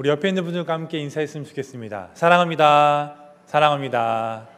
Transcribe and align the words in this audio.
우리 0.00 0.08
옆에 0.08 0.28
있는 0.28 0.44
분들과 0.44 0.72
함께 0.72 0.98
인사했으면 0.98 1.44
좋겠습니다. 1.44 2.12
사랑합니다. 2.14 3.16
사랑합니다. 3.44 4.48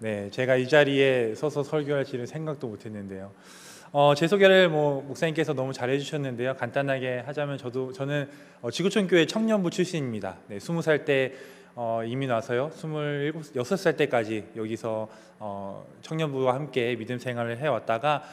네, 0.00 0.28
제가 0.30 0.56
이 0.56 0.68
자리에 0.68 1.34
서서 1.34 1.62
설교할지는 1.62 2.26
생각도 2.26 2.68
못했는데요. 2.68 3.32
어, 3.92 4.12
제 4.14 4.28
소개를 4.28 4.68
뭐 4.68 5.00
목사님께서 5.00 5.54
너무 5.54 5.72
잘해 5.72 5.98
주셨는데요. 5.98 6.56
간단하게 6.56 7.20
하자면 7.20 7.56
저도 7.56 7.94
저는 7.94 8.28
어, 8.60 8.70
지구촌 8.70 9.08
교회 9.08 9.24
청년부 9.24 9.70
출신입니다. 9.70 10.36
네, 10.48 10.58
20살 10.58 11.06
때 11.06 11.32
어, 11.74 12.02
이민 12.04 12.30
와서요. 12.30 12.70
27, 12.74 13.32
6살 13.32 13.96
때까지 13.96 14.44
여기서 14.56 15.08
어, 15.38 15.86
청년부와 16.02 16.52
함께 16.52 16.96
믿음 16.96 17.18
생활을 17.18 17.60
해 17.60 17.66
왔다가 17.66 18.24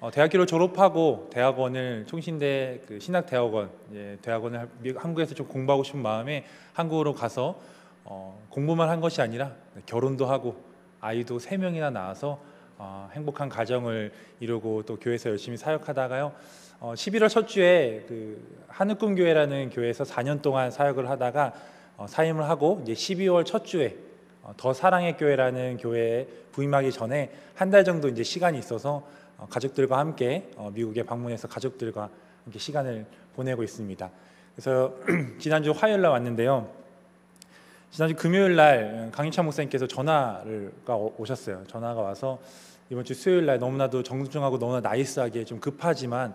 어, 0.00 0.12
대학교를 0.12 0.46
졸업하고 0.46 1.28
대학원을 1.32 2.04
총신대 2.06 2.82
그 2.86 3.00
신학대학원 3.00 3.68
예, 3.94 4.16
대학원을 4.22 4.68
한국에서 4.96 5.34
좀 5.34 5.48
공부하고 5.48 5.82
싶은 5.82 6.00
마음에 6.00 6.44
한국으로 6.72 7.14
가서 7.14 7.60
어, 8.04 8.40
공부만 8.48 8.88
한 8.88 9.00
것이 9.00 9.20
아니라 9.20 9.52
결혼도 9.86 10.26
하고 10.26 10.62
아이도 11.00 11.40
세 11.40 11.56
명이나 11.56 11.90
낳아서 11.90 12.40
어, 12.76 13.10
행복한 13.12 13.48
가정을 13.48 14.12
이루고 14.38 14.84
또 14.84 14.96
교회에서 14.96 15.30
열심히 15.30 15.56
사역하다가요. 15.56 16.32
어, 16.78 16.92
11월 16.94 17.28
첫 17.28 17.48
주에 17.48 18.04
그 18.06 18.64
하늘꿈 18.68 19.16
교회라는 19.16 19.70
교회에서 19.70 20.04
4년 20.04 20.42
동안 20.42 20.70
사역을 20.70 21.10
하다가 21.10 21.52
어, 21.96 22.06
사임을 22.06 22.48
하고 22.48 22.80
이제 22.84 22.92
12월 22.92 23.44
첫 23.44 23.64
주에 23.64 23.96
어, 24.44 24.54
더 24.56 24.72
사랑의 24.72 25.16
교회라는 25.16 25.78
교회에 25.78 26.28
부임하기 26.52 26.92
전에 26.92 27.32
한 27.56 27.72
달 27.72 27.82
정도 27.82 28.08
이제 28.08 28.22
시간이 28.22 28.56
있어서 28.60 28.94
어, 28.98 29.08
가족들과 29.46 29.98
함께 29.98 30.50
어, 30.56 30.70
미국에 30.74 31.02
방문해서 31.02 31.48
가족들과 31.48 32.10
함께 32.44 32.58
시간을 32.58 33.06
보내고 33.36 33.62
있습니다. 33.62 34.10
그래서 34.54 34.94
지난주 35.38 35.70
화요일 35.70 36.02
날 36.02 36.10
왔는데요. 36.10 36.68
지난주 37.90 38.16
금요일 38.16 38.56
날 38.56 39.10
강인찬 39.12 39.44
목사님께서 39.44 39.86
전화가 39.86 40.96
오셨어요. 41.16 41.64
전화가 41.68 42.00
와서 42.00 42.38
이번 42.90 43.04
주 43.04 43.14
수요일 43.14 43.46
날 43.46 43.58
너무나도 43.58 44.02
정중하고 44.02 44.58
너무나 44.58 44.80
나이스하게 44.80 45.44
좀 45.44 45.60
급하지만 45.60 46.34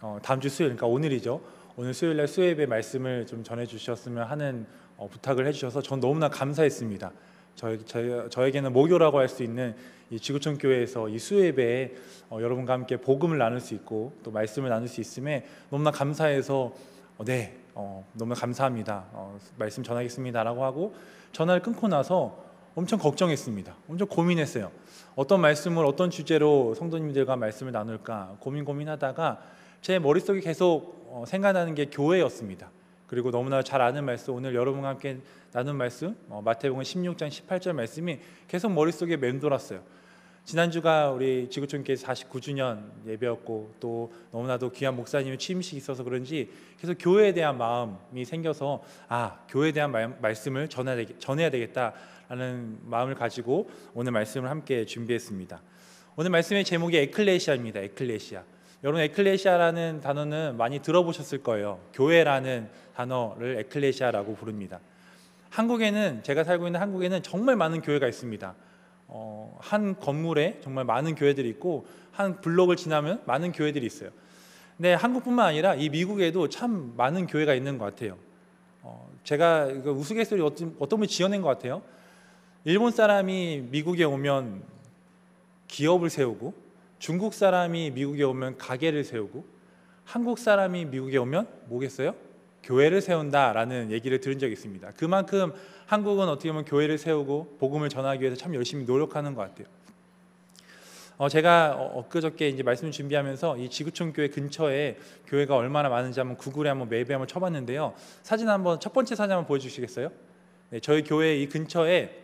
어, 0.00 0.18
다음 0.22 0.40
주 0.40 0.48
수요일 0.48 0.74
그러니까 0.74 0.86
오늘이죠. 0.86 1.40
오늘 1.76 1.94
수요일 1.94 2.16
날 2.16 2.26
수요예배 2.26 2.66
말씀을 2.66 3.26
좀 3.26 3.44
전해 3.44 3.64
주셨으면 3.66 4.24
하는 4.24 4.66
어, 4.96 5.08
부탁을 5.08 5.46
해 5.46 5.52
주셔서 5.52 5.80
전 5.82 6.00
너무나 6.00 6.28
감사했습니다. 6.28 7.12
저, 7.54 7.76
저, 7.84 8.28
저에게는 8.28 8.72
모교라고 8.72 9.18
할 9.18 9.28
수 9.28 9.42
있는 9.42 9.74
이 9.74 9.99
지구촌 10.18 10.58
교회에서 10.58 11.08
이 11.08 11.18
수예배에 11.18 11.94
어, 12.30 12.38
여러분과 12.40 12.72
함께 12.72 12.96
복음을 12.96 13.38
나눌 13.38 13.60
수 13.60 13.74
있고 13.74 14.12
또 14.22 14.30
말씀을 14.30 14.68
나눌 14.68 14.88
수 14.88 15.00
있음에 15.00 15.46
너무나 15.70 15.90
감사해서 15.90 16.74
어, 17.18 17.24
네 17.24 17.56
어, 17.74 18.04
너무 18.14 18.34
감사합니다. 18.34 19.04
어, 19.12 19.38
말씀 19.56 19.82
전하겠습니다라고 19.82 20.64
하고 20.64 20.94
전화를 21.32 21.62
끊고 21.62 21.88
나서 21.88 22.44
엄청 22.74 22.98
걱정했습니다. 22.98 23.74
엄청 23.88 24.08
고민했어요. 24.08 24.70
어떤 25.16 25.40
말씀을 25.40 25.84
어떤 25.84 26.10
주제로 26.10 26.74
성도님들과 26.74 27.36
말씀을 27.36 27.72
나눌까 27.72 28.36
고민 28.40 28.64
고민하다가 28.64 29.40
제 29.80 29.98
머릿속에 29.98 30.40
계속 30.40 31.06
어, 31.08 31.24
생각나는 31.26 31.74
게 31.74 31.86
교회였습니다. 31.86 32.70
그리고 33.06 33.30
너무나 33.32 33.62
잘 33.62 33.80
아는 33.80 34.04
말씀 34.04 34.34
오늘 34.34 34.54
여러분과 34.54 34.88
함께 34.88 35.18
나눈 35.52 35.76
말씀 35.76 36.16
어, 36.28 36.42
마태복음 36.44 36.82
16장 36.82 37.28
18절 37.28 37.72
말씀이 37.72 38.20
계속 38.46 38.72
머릿속에 38.72 39.16
맴돌았어요. 39.16 39.80
지난주가 40.50 41.12
우리 41.12 41.48
지구촌교회 41.48 41.94
49주년 41.94 42.82
예배였고 43.06 43.74
또 43.78 44.12
너무나도 44.32 44.72
귀한 44.72 44.96
목사님의 44.96 45.38
취임식이 45.38 45.76
있어서 45.76 46.02
그런지 46.02 46.50
계속 46.76 46.96
교회에 46.98 47.32
대한 47.32 47.56
마음이 47.56 48.24
생겨서 48.24 48.82
아 49.06 49.38
교회에 49.48 49.70
대한 49.70 49.92
말, 49.92 50.34
전해야, 50.68 51.06
전해야 51.20 51.50
되겠다라는 51.50 52.78
마음을 52.82 53.14
가지고 53.14 53.70
오늘 53.94 54.10
말씀을 54.10 54.50
함께 54.50 54.84
준비했습니다. 54.86 55.62
오늘 56.16 56.32
말씀의 56.32 56.64
제목이 56.64 56.96
에클레시아입니다. 56.96 57.78
에클레시아. 57.78 58.42
여러분 58.82 59.02
에클레시아라는 59.02 60.00
단어는 60.00 60.56
많이 60.56 60.80
들어보셨을 60.80 61.44
거예요. 61.44 61.80
교회라는 61.92 62.68
단어를 62.96 63.60
에클레시아라고 63.60 64.34
부릅니다. 64.34 64.80
한국에는 65.50 66.24
제가 66.24 66.42
살고 66.42 66.66
있는 66.66 66.80
한국에는 66.80 67.22
정말 67.22 67.54
많은 67.54 67.82
교회가 67.82 68.08
있습니다. 68.08 68.56
어, 69.12 69.58
한 69.60 69.98
건물에 69.98 70.60
정말 70.62 70.84
많은 70.84 71.16
교회들이 71.16 71.48
있고 71.50 71.84
한 72.12 72.40
블록을 72.40 72.76
지나면 72.76 73.22
많은 73.26 73.50
교회들이 73.50 73.84
있어요. 73.84 74.10
근데 74.76 74.94
한국뿐만 74.94 75.46
아니라 75.46 75.74
이 75.74 75.88
미국에도 75.88 76.48
참 76.48 76.94
많은 76.96 77.26
교회가 77.26 77.54
있는 77.54 77.76
것 77.76 77.84
같아요. 77.86 78.16
어, 78.82 79.10
제가 79.24 79.66
우스갯소리 79.66 80.40
어떤, 80.42 80.76
어떤 80.78 81.00
분이 81.00 81.08
지어낸 81.08 81.42
것 81.42 81.48
같아요. 81.48 81.82
일본 82.64 82.92
사람이 82.92 83.68
미국에 83.70 84.04
오면 84.04 84.62
기업을 85.66 86.08
세우고 86.08 86.54
중국 86.98 87.34
사람이 87.34 87.90
미국에 87.90 88.22
오면 88.22 88.58
가게를 88.58 89.02
세우고 89.04 89.44
한국 90.04 90.38
사람이 90.38 90.84
미국에 90.86 91.18
오면 91.18 91.48
뭐겠어요? 91.66 92.14
교회를 92.62 93.00
세운다라는 93.00 93.90
얘기를 93.90 94.20
들은 94.20 94.38
적이 94.38 94.52
있습니다. 94.52 94.92
그만큼 94.96 95.52
한국은 95.90 96.28
어떻게 96.28 96.50
보면 96.50 96.66
교회를 96.66 96.98
세우고 96.98 97.56
복음을 97.58 97.88
전하기 97.88 98.20
위해서 98.20 98.36
참 98.36 98.54
열심히 98.54 98.84
노력하는 98.84 99.34
것 99.34 99.42
같아요. 99.42 99.66
어, 101.18 101.28
제가 101.28 101.72
엊그저께 101.94 102.48
이제 102.48 102.62
말씀을 102.62 102.92
준비하면서 102.92 103.58
이 103.58 103.68
지구촌 103.68 104.12
교회 104.12 104.28
근처에 104.28 104.98
교회가 105.26 105.56
얼마나 105.56 105.88
많은지 105.88 106.20
한번 106.20 106.36
구글에 106.36 106.68
한번 106.68 106.88
맵에 106.90 107.06
한번 107.08 107.26
쳐봤는데요. 107.26 107.94
사진 108.22 108.48
한번 108.48 108.78
첫 108.78 108.92
번째 108.92 109.16
사진 109.16 109.32
한번 109.32 109.48
보여주시겠어요? 109.48 110.12
네, 110.70 110.78
저희 110.78 111.02
교회 111.02 111.36
이 111.36 111.48
근처에 111.48 112.22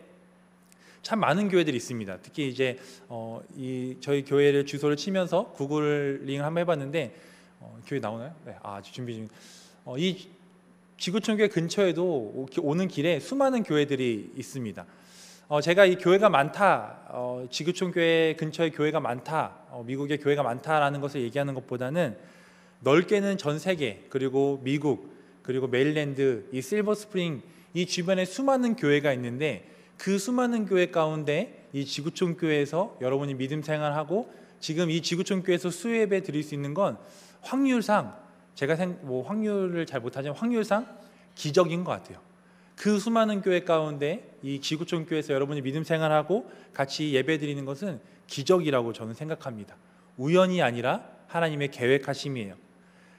참 1.01 1.19
많은 1.19 1.49
교회들이 1.49 1.75
있습니다. 1.75 2.19
특히 2.21 2.47
이제 2.47 2.79
어, 3.09 3.41
이 3.53 3.97
저희 3.99 4.23
교회를 4.23 4.65
주소를 4.65 4.95
치면서 4.95 5.51
구글링을 5.51 6.45
한번 6.45 6.61
해봤는데 6.61 7.15
어, 7.59 7.77
교회 7.85 7.99
나오나요? 7.99 8.33
네, 8.45 8.55
아 8.63 8.81
준비 8.81 9.15
중. 9.15 9.27
어, 9.83 9.97
이 9.97 10.36
지구촌 10.97 11.37
교회 11.37 11.47
근처에도 11.47 12.47
오는 12.59 12.87
길에 12.87 13.19
수많은 13.19 13.61
교회들이 13.63 14.31
있습니다. 14.35 14.85
어, 15.47 15.61
제가 15.61 15.85
이 15.85 15.95
교회가 15.95 16.29
많다, 16.29 17.01
어, 17.09 17.45
지구촌 17.51 17.91
교회 17.91 18.35
근처에 18.35 18.71
교회가 18.71 18.99
많다, 18.99 19.59
어, 19.69 19.83
미국에 19.85 20.17
교회가 20.17 20.41
많다라는 20.41 20.99
것을 20.99 21.21
얘기하는 21.21 21.53
것보다는 21.53 22.17
넓게는 22.81 23.37
전 23.37 23.59
세계 23.59 24.05
그리고 24.09 24.59
미국 24.63 25.15
그리고 25.43 25.67
메릴랜드 25.67 26.49
이 26.51 26.61
실버 26.61 26.95
스프링 26.95 27.41
이 27.75 27.85
주변에 27.85 28.25
수많은 28.25 28.75
교회가 28.75 29.13
있는데 29.13 29.69
그 29.97 30.17
수많은 30.17 30.65
교회 30.65 30.89
가운데 30.89 31.67
이 31.73 31.85
지구촌 31.85 32.37
교회에서 32.37 32.97
여러분이 33.01 33.35
믿음 33.35 33.61
생활하고 33.61 34.31
지금 34.59 34.89
이 34.89 35.01
지구촌 35.01 35.43
교회에서 35.43 35.69
수예배 35.69 36.23
드릴 36.23 36.43
수 36.43 36.55
있는 36.55 36.73
건 36.73 36.97
확률상 37.41 38.26
제가 38.57 38.75
생, 38.75 38.97
뭐 39.03 39.23
확률을 39.23 39.85
잘 39.85 40.01
못하지만 40.01 40.35
확률상 40.35 40.87
기적인 41.35 41.83
것 41.83 41.91
같아요. 41.91 42.17
그 42.75 42.97
수많은 42.99 43.41
교회 43.43 43.63
가운데 43.63 44.35
이 44.41 44.59
지구촌 44.59 45.05
교회에서 45.05 45.33
여러분이 45.33 45.61
믿음 45.61 45.83
생활하고 45.83 46.49
같이 46.73 47.13
예배 47.13 47.37
드리는 47.37 47.63
것은 47.65 47.99
기적이라고 48.25 48.93
저는 48.93 49.13
생각합니다. 49.13 49.77
우연이 50.17 50.63
아니라 50.63 51.07
하나님의 51.27 51.69
계획하심이에요. 51.69 52.55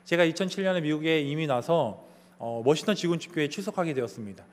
제가 0.04 0.26
2007년에 0.26 0.82
미국에 0.82 1.20
이민 1.20 1.50
와서 1.50 2.04
어, 2.38 2.60
워싱턴 2.66 2.96
지구촌 2.96 3.32
교회에 3.32 3.48
출석하게 3.48 3.94
되었습니다. 3.94 4.44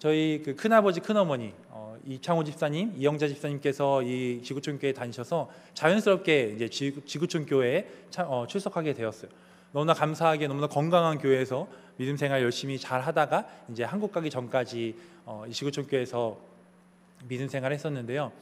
저희 0.00 0.42
그 0.44 0.56
큰아버지 0.56 0.98
큰어머니 0.98 1.54
어, 1.68 1.96
이창호 2.04 2.42
집사님, 2.42 2.94
이영자 2.96 3.28
집사님께서 3.28 4.02
이 4.02 4.40
지구촌 4.42 4.80
교회 4.80 4.92
다니셔서 4.92 5.50
자연스럽게 5.74 6.54
이제 6.56 6.68
지구, 6.68 7.28
촌 7.28 7.46
교회에 7.46 7.86
차, 8.10 8.24
어, 8.24 8.48
출석하게 8.48 8.94
되었어요. 8.94 9.30
너무나 9.72 9.94
감사하게 9.94 10.48
너무나 10.48 10.66
건강한 10.66 11.18
교회에서 11.18 11.68
믿음 11.96 12.16
생활 12.16 12.42
열심히 12.42 12.78
잘 12.78 13.00
하다가 13.00 13.46
이제 13.70 13.84
한국 13.84 14.12
가기 14.12 14.30
전까지 14.30 14.96
어, 15.26 15.44
이 15.46 15.52
지구촌 15.52 15.86
교회에서 15.86 16.38
믿음 17.28 17.48
생활 17.48 17.72
했었는데요. 17.72 18.32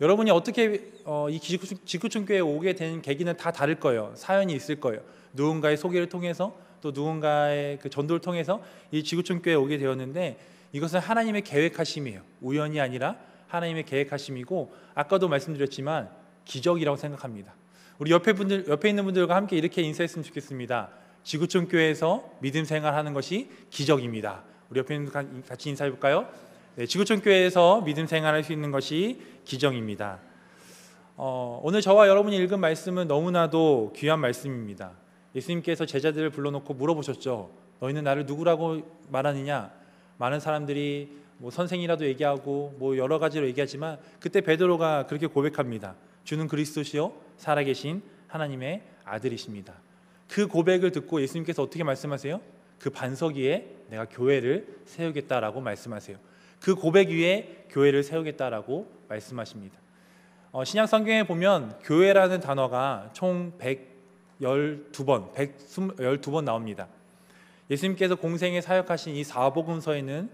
여러분이 0.00 0.30
어떻게 0.30 0.92
어, 1.04 1.28
이 1.30 1.40
지구촌 1.40 2.26
교회에 2.26 2.40
오게 2.40 2.74
된 2.74 3.02
계기는 3.02 3.36
다 3.36 3.50
다를 3.50 3.80
거예요. 3.80 4.12
사연이 4.14 4.52
있을 4.52 4.80
거예요. 4.80 5.00
누군가의 5.32 5.76
소개를 5.76 6.08
통해서 6.08 6.56
또 6.80 6.90
누군가의 6.90 7.78
그 7.78 7.90
전도를 7.90 8.20
통해서 8.20 8.62
이 8.90 9.02
지구촌 9.02 9.42
교회에 9.42 9.56
오게 9.56 9.78
되었는데 9.78 10.38
이것은 10.72 11.00
하나님의 11.00 11.42
계획하심이에요. 11.42 12.20
우연이 12.40 12.80
아니라 12.80 13.16
하나님의 13.48 13.84
계획하심이고 13.84 14.72
아까도 14.94 15.28
말씀드렸지만 15.28 16.10
기적이라고 16.44 16.96
생각합니다. 16.96 17.54
우리 17.98 18.12
옆에 18.12 18.32
분들 18.32 18.66
옆에 18.68 18.88
있는 18.88 19.04
분들과 19.04 19.34
함께 19.34 19.56
이렇게 19.56 19.82
인사했으면 19.82 20.22
좋겠습니다. 20.22 20.90
지구촌 21.24 21.66
교회에서 21.66 22.30
믿음 22.40 22.64
생활하는 22.64 23.12
것이 23.12 23.50
기적입니다. 23.70 24.44
우리 24.70 24.78
옆에 24.78 24.94
있는 24.94 25.10
분 25.10 25.42
같이 25.42 25.68
인사해 25.68 25.90
볼까요? 25.90 26.28
네, 26.76 26.86
지구촌 26.86 27.20
교회에서 27.20 27.80
믿음 27.80 28.06
생활할 28.06 28.44
수 28.44 28.52
있는 28.52 28.70
것이 28.70 29.20
기적입니다. 29.44 30.20
어, 31.16 31.60
오늘 31.64 31.80
저와 31.80 32.06
여러분이 32.06 32.36
읽은 32.36 32.60
말씀은 32.60 33.08
너무나도 33.08 33.94
귀한 33.96 34.20
말씀입니다. 34.20 34.92
예수님께서 35.34 35.84
제자들을 35.84 36.30
불러놓고 36.30 36.74
물어보셨죠. 36.74 37.50
너희는 37.80 38.04
나를 38.04 38.26
누구라고 38.26 38.82
말하느냐? 39.08 39.72
많은 40.18 40.38
사람들이 40.38 41.18
뭐 41.38 41.50
선생이라도 41.50 42.06
얘기하고 42.06 42.76
뭐 42.78 42.96
여러 42.96 43.18
가지로 43.18 43.46
얘기하지만 43.48 43.98
그때 44.20 44.40
베드로가 44.40 45.06
그렇게 45.08 45.26
고백합니다. 45.26 45.96
주는 46.22 46.46
그리스도시요 46.46 47.27
살아계신 47.38 48.02
하나님의 48.28 48.82
아들이십니다. 49.04 49.74
그 50.28 50.46
고백을 50.46 50.92
듣고 50.92 51.22
예수님께서 51.22 51.62
어떻게 51.62 51.82
말씀하세요? 51.82 52.40
그 52.78 52.90
반석 52.90 53.36
위에 53.36 53.66
내가 53.88 54.04
교회를 54.04 54.80
세우겠다라고 54.84 55.60
말씀하세요. 55.60 56.18
그 56.60 56.74
고백 56.74 57.08
위에 57.08 57.66
교회를 57.70 58.02
세우겠다라고 58.02 58.90
말씀하십니다. 59.08 59.78
어, 60.52 60.64
신약 60.64 60.88
성경에 60.88 61.26
보면 61.26 61.78
교회라는 61.82 62.40
단어가 62.40 63.10
총 63.12 63.52
112번, 63.58 65.32
112번 65.34 66.44
나옵니다. 66.44 66.88
예수님께서 67.70 68.16
공생에 68.16 68.60
사역하신 68.60 69.14
이 69.14 69.24
사복음서에는 69.24 70.30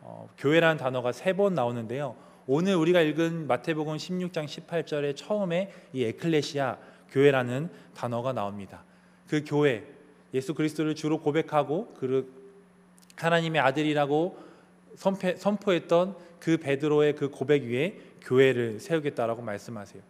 어, 0.00 0.28
교회라는 0.38 0.78
단어가 0.78 1.12
세번 1.12 1.54
나오는데요. 1.54 2.16
오늘 2.50 2.76
우리가 2.76 3.02
읽은 3.02 3.46
마태복음 3.46 3.98
16장 3.98 4.46
18절에 4.46 5.14
처음에 5.14 5.70
이 5.92 6.02
에클레시아 6.04 6.78
교회라는 7.10 7.68
단어가 7.94 8.32
나옵니다. 8.32 8.84
그 9.28 9.44
교회 9.46 9.84
예수 10.32 10.54
그리스도를 10.54 10.94
주로 10.94 11.20
고백하고 11.20 11.92
그 11.98 12.32
하나님의 13.16 13.60
아들이라고 13.60 14.38
선포, 14.96 15.36
선포 15.36 15.72
했던 15.74 16.16
그 16.40 16.56
베드로의 16.56 17.16
그 17.16 17.28
고백 17.28 17.64
위에 17.64 17.98
교회를 18.22 18.80
세우겠다라고 18.80 19.42
말씀하세요. 19.42 20.02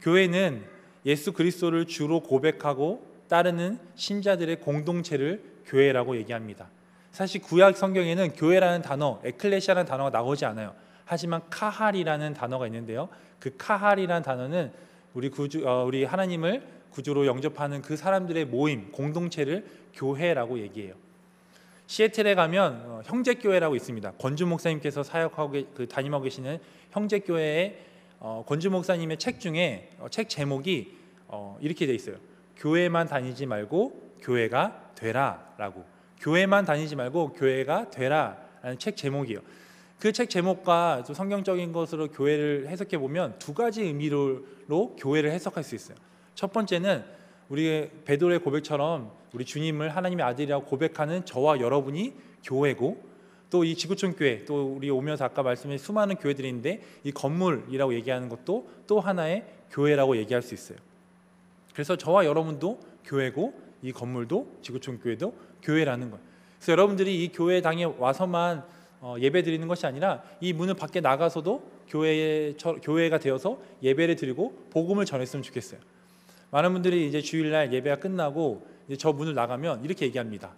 교회는 0.00 0.62
예수 1.04 1.32
그리스도를 1.32 1.86
주로 1.86 2.20
고백하고 2.20 3.04
따르는 3.28 3.80
신자들의 3.96 4.60
공동체를 4.60 5.42
교회라고 5.66 6.16
얘기합니다. 6.18 6.68
사실 7.10 7.42
구약 7.42 7.76
성경에는 7.76 8.34
교회라는 8.34 8.82
단어, 8.82 9.20
에클레시아라는 9.24 9.88
단어가 9.88 10.10
나오지 10.10 10.44
않아요. 10.44 10.83
하지만 11.04 11.42
카할이라는 11.50 12.34
단어가 12.34 12.66
있는데요. 12.66 13.08
그 13.38 13.56
카할이라는 13.56 14.22
단어는 14.22 14.72
우리 15.14 15.28
구주, 15.28 15.68
어, 15.68 15.84
우리 15.84 16.04
하나님을 16.04 16.66
구주로 16.90 17.26
영접하는 17.26 17.82
그 17.82 17.96
사람들의 17.96 18.46
모임, 18.46 18.90
공동체를 18.92 19.66
교회라고 19.94 20.58
얘기해요. 20.60 20.94
시애틀에 21.86 22.34
가면 22.34 22.82
어, 22.86 23.02
형제 23.04 23.34
교회라고 23.34 23.76
있습니다. 23.76 24.12
권주 24.12 24.46
목사님께서 24.46 25.02
사역하고 25.02 25.52
그 25.74 25.86
담임하고 25.88 26.24
계시는 26.24 26.58
형제 26.90 27.18
교회의 27.18 27.78
어, 28.20 28.44
권주 28.46 28.70
목사님의 28.70 29.18
책 29.18 29.40
중에 29.40 29.90
어, 29.98 30.08
책 30.08 30.28
제목이 30.28 30.96
어, 31.28 31.58
이렇게 31.60 31.86
돼 31.86 31.94
있어요. 31.94 32.16
교회만 32.56 33.08
다니지 33.08 33.46
말고 33.46 34.14
교회가 34.22 34.92
되라라고. 34.94 35.84
교회만 36.20 36.64
다니지 36.64 36.96
말고 36.96 37.34
교회가 37.34 37.90
되라라는 37.90 38.78
책 38.78 38.96
제목이에요. 38.96 39.40
그 40.04 40.12
책 40.12 40.28
제목과 40.28 41.02
또 41.06 41.14
성경적인 41.14 41.72
것으로 41.72 42.08
교회를 42.08 42.68
해석해 42.68 42.98
보면 42.98 43.38
두 43.38 43.54
가지 43.54 43.84
의미로 43.84 44.44
교회를 44.98 45.30
해석할 45.30 45.64
수 45.64 45.74
있어요. 45.74 45.96
첫 46.34 46.52
번째는 46.52 47.02
우리 47.48 47.88
베드로의 48.04 48.40
고백처럼 48.40 49.10
우리 49.32 49.46
주님을 49.46 49.96
하나님의 49.96 50.26
아들이라고 50.26 50.66
고백하는 50.66 51.24
저와 51.24 51.58
여러분이 51.58 52.12
교회고 52.44 53.02
또 53.48 53.64
이 53.64 53.74
지구촌 53.74 54.14
교회 54.14 54.44
또 54.44 54.74
우리 54.74 54.90
오면서 54.90 55.24
아까 55.24 55.42
말씀해 55.42 55.78
수많은 55.78 56.16
교회들인데 56.16 56.82
이 57.04 57.10
건물이라고 57.10 57.94
얘기하는 57.94 58.28
것도 58.28 58.68
또 58.86 59.00
하나의 59.00 59.46
교회라고 59.70 60.18
얘기할 60.18 60.42
수 60.42 60.52
있어요. 60.52 60.76
그래서 61.72 61.96
저와 61.96 62.26
여러분도 62.26 62.78
교회고 63.06 63.54
이 63.80 63.90
건물도 63.90 64.58
지구촌 64.60 65.00
교회도 65.00 65.34
교회라는 65.62 66.10
거예요. 66.10 66.22
그래서 66.58 66.72
여러분들이 66.72 67.24
이 67.24 67.32
교회 67.32 67.62
당에 67.62 67.84
와서만 67.84 68.64
어, 69.06 69.16
예배 69.18 69.42
드리는 69.42 69.68
것이 69.68 69.86
아니라 69.86 70.22
이 70.40 70.52
문을 70.52 70.74
밖에 70.74 71.00
나가서도 71.00 71.62
교회에 71.88 72.54
교회가 72.82 73.18
되어서 73.18 73.58
예배를 73.82 74.16
드리고 74.16 74.68
복음을 74.70 75.04
전했으면 75.04 75.42
좋겠어요. 75.42 75.78
많은 76.50 76.72
분들이 76.72 77.06
이제 77.06 77.20
주일날 77.20 77.72
예배가 77.72 77.96
끝나고 77.96 78.66
이제 78.88 78.96
저 78.96 79.12
문을 79.12 79.34
나가면 79.34 79.84
이렇게 79.84 80.06
얘기합니다. 80.06 80.52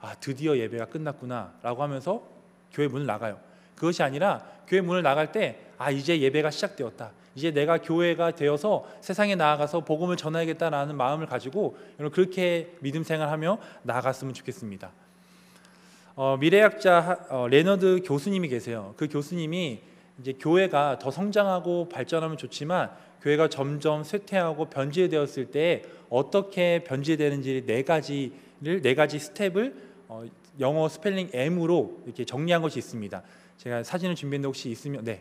아 0.00 0.14
드디어 0.16 0.56
예배가 0.56 0.86
끝났구나라고 0.86 1.82
하면서 1.82 2.22
교회 2.72 2.88
문을 2.88 3.06
나가요. 3.06 3.38
그것이 3.76 4.02
아니라 4.02 4.44
교회 4.66 4.80
문을 4.80 5.02
나갈 5.02 5.30
때 5.32 5.64
아 5.78 5.90
이제 5.90 6.20
예배가 6.20 6.50
시작되었다. 6.50 7.12
이제 7.34 7.50
내가 7.50 7.78
교회가 7.78 8.32
되어서 8.32 8.86
세상에 9.00 9.34
나아가서 9.34 9.80
복음을 9.80 10.16
전하겠다라는 10.16 10.96
마음을 10.96 11.26
가지고 11.26 11.76
여러분 11.98 12.14
그렇게 12.14 12.74
믿음 12.80 13.02
생활하며 13.02 13.58
나아갔으면 13.82 14.34
좋겠습니다. 14.34 14.92
어, 16.16 16.36
미래학자 16.36 17.26
어, 17.28 17.48
레너드 17.48 18.00
교수님이 18.04 18.46
계세요. 18.46 18.94
그 18.96 19.08
교수님이 19.08 19.80
이제 20.20 20.32
교회가 20.38 21.00
더 21.00 21.10
성장하고 21.10 21.88
발전하면 21.88 22.36
좋지만 22.36 22.92
교회가 23.20 23.48
점점 23.48 24.04
쇠퇴하고 24.04 24.66
변질되었을 24.66 25.46
때 25.46 25.82
어떻게 26.08 26.84
변질되는지 26.84 27.64
네 27.66 27.82
가지를 27.82 28.80
네 28.82 28.94
가지 28.94 29.18
스텝을 29.18 29.74
어, 30.06 30.24
영어 30.60 30.88
스펠링 30.88 31.30
M으로 31.32 32.02
이렇게 32.04 32.24
정리한 32.24 32.62
것이 32.62 32.78
있습니다. 32.78 33.22
제가 33.56 33.82
사진을 33.82 34.14
준비했는데 34.14 34.46
혹시 34.46 34.70
있으면 34.70 35.02
네. 35.04 35.20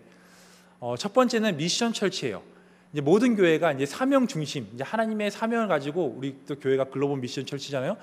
어, 0.80 0.95
첫 0.95 1.12
번째는 1.12 1.57
mission 1.57 1.94
church예요. 1.94 2.44
이제 2.92 3.01
모든 3.01 3.36
교회가 3.36 3.72
이제 3.72 3.88
사명 3.88 4.28
중심, 4.28 4.68
이제 4.75 4.84
하나님의 4.84 5.31
사명을 5.31 5.68
가지고 5.68 6.13
우리 6.16 6.36
또 6.45 6.54
교회가 6.60 6.84
global 6.85 7.18
mission 7.18 7.47
church잖아요. 7.47 7.97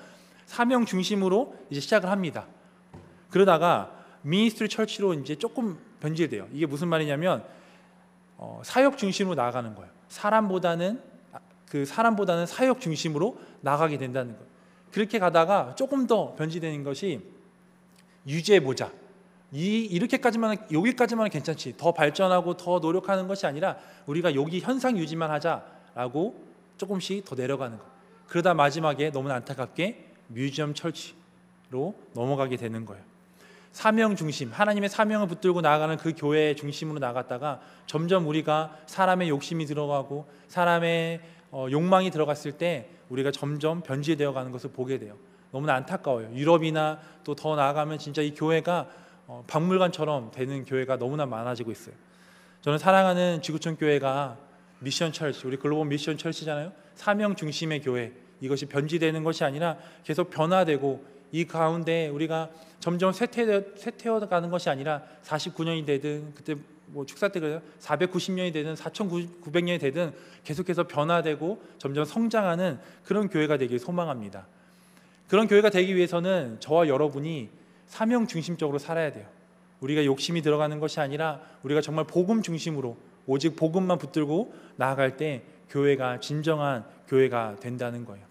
사명 0.45 0.85
중심으로 0.85 1.55
이제 1.69 1.79
시작을 1.79 2.09
합니다. 2.09 2.47
그러다가 3.31 3.91
미니스트리 4.21 4.69
철치로 4.69 5.15
이제 5.15 5.35
조금 5.35 5.79
변질돼요. 5.99 6.47
이게 6.53 6.65
무슨 6.65 6.87
말이냐면 6.89 7.43
어, 8.37 8.61
사역 8.63 8.97
중심으로 8.97 9.35
나아가는 9.35 9.73
거예요. 9.73 9.89
사람보다는 10.09 11.01
그 11.67 11.85
사람보다는 11.85 12.45
사역 12.45 12.81
중심으로 12.81 13.39
나가게 13.61 13.97
된다는 13.97 14.33
거예요. 14.33 14.51
그렇게 14.91 15.19
가다가 15.19 15.73
조금 15.75 16.05
더 16.05 16.35
변질되는 16.35 16.83
것이 16.83 17.21
유지해 18.27 18.59
보자. 18.59 18.91
이 19.53 19.79
이렇게까지만 19.85 20.57
여기까지만 20.71 21.29
괜찮지. 21.29 21.75
더 21.77 21.93
발전하고 21.93 22.57
더 22.57 22.79
노력하는 22.79 23.27
것이 23.27 23.45
아니라 23.45 23.77
우리가 24.05 24.35
여기 24.35 24.59
현상 24.59 24.97
유지만 24.97 25.31
하자라고 25.31 26.43
조금씩 26.77 27.25
더 27.25 27.35
내려가는 27.35 27.77
거. 27.77 27.85
그러다 28.27 28.53
마지막에 28.53 29.11
너무 29.11 29.29
안타깝게 29.29 30.11
뮤지엄 30.27 30.73
철치로 30.73 31.95
넘어가게 32.13 32.57
되는 32.57 32.85
거예요. 32.85 33.10
사명 33.71 34.15
중심, 34.15 34.51
하나님의 34.51 34.89
사명을 34.89 35.27
붙들고 35.27 35.61
나아가는 35.61 35.95
그 35.97 36.13
교회의 36.15 36.55
중심으로 36.55 36.99
나갔다가 36.99 37.61
점점 37.85 38.27
우리가 38.27 38.77
사람의 38.85 39.29
욕심이 39.29 39.65
들어가고 39.65 40.27
사람의 40.47 41.21
어, 41.51 41.67
욕망이 41.69 42.11
들어갔을 42.11 42.53
때 42.53 42.89
우리가 43.09 43.31
점점 43.31 43.81
변질되어 43.81 44.33
가는 44.33 44.51
것을 44.51 44.71
보게 44.71 44.97
돼요. 44.99 45.15
너무나 45.51 45.75
안타까워요. 45.75 46.31
유럽이나 46.33 46.99
또 47.23 47.35
더 47.35 47.55
나아가면 47.55 47.97
진짜 47.97 48.21
이 48.21 48.33
교회가 48.33 48.87
어, 49.27 49.43
박물관처럼 49.47 50.31
되는 50.31 50.65
교회가 50.65 50.97
너무나 50.97 51.25
많아지고 51.25 51.71
있어요. 51.71 51.95
저는 52.61 52.77
사랑하는 52.77 53.41
지구촌 53.41 53.77
교회가 53.77 54.37
미션 54.79 55.13
철치, 55.13 55.45
우리 55.47 55.57
글로벌 55.57 55.87
미션 55.87 56.17
철치잖아요. 56.17 56.71
사명 56.95 57.35
중심의 57.35 57.81
교회. 57.81 58.11
이것이 58.41 58.65
변질되는 58.65 59.23
것이 59.23 59.43
아니라 59.43 59.77
계속 60.03 60.29
변화되고 60.29 61.05
이 61.31 61.45
가운데 61.45 62.07
우리가 62.09 62.49
점점 62.79 63.13
쇠퇴, 63.13 63.45
쇠퇴어 63.77 64.19
가는 64.27 64.49
것이 64.49 64.69
아니라 64.69 65.03
49년이 65.23 65.85
되든 65.85 66.33
그때 66.35 66.55
뭐 66.87 67.05
축사 67.05 67.29
때 67.29 67.39
그래요 67.39 67.61
490년이 67.79 68.51
되든 68.53 68.75
4,900년이 68.75 69.79
되든 69.79 70.13
계속해서 70.43 70.87
변화되고 70.87 71.61
점점 71.77 72.05
성장하는 72.05 72.79
그런 73.03 73.29
교회가 73.29 73.57
되길 73.57 73.79
소망합니다. 73.79 74.45
그런 75.27 75.47
교회가 75.47 75.69
되기 75.69 75.95
위해서는 75.95 76.57
저와 76.59 76.87
여러분이 76.87 77.49
사명 77.87 78.27
중심적으로 78.27 78.79
살아야 78.79 79.13
돼요. 79.13 79.25
우리가 79.79 80.05
욕심이 80.05 80.41
들어가는 80.41 80.79
것이 80.79 80.99
아니라 80.99 81.39
우리가 81.63 81.81
정말 81.81 82.05
복음 82.05 82.41
중심으로 82.41 82.97
오직 83.27 83.55
복음만 83.55 83.97
붙들고 83.97 84.53
나아갈 84.75 85.17
때 85.17 85.43
교회가 85.69 86.19
진정한 86.19 86.83
교회가 87.07 87.57
된다는 87.59 88.05
거예요. 88.05 88.30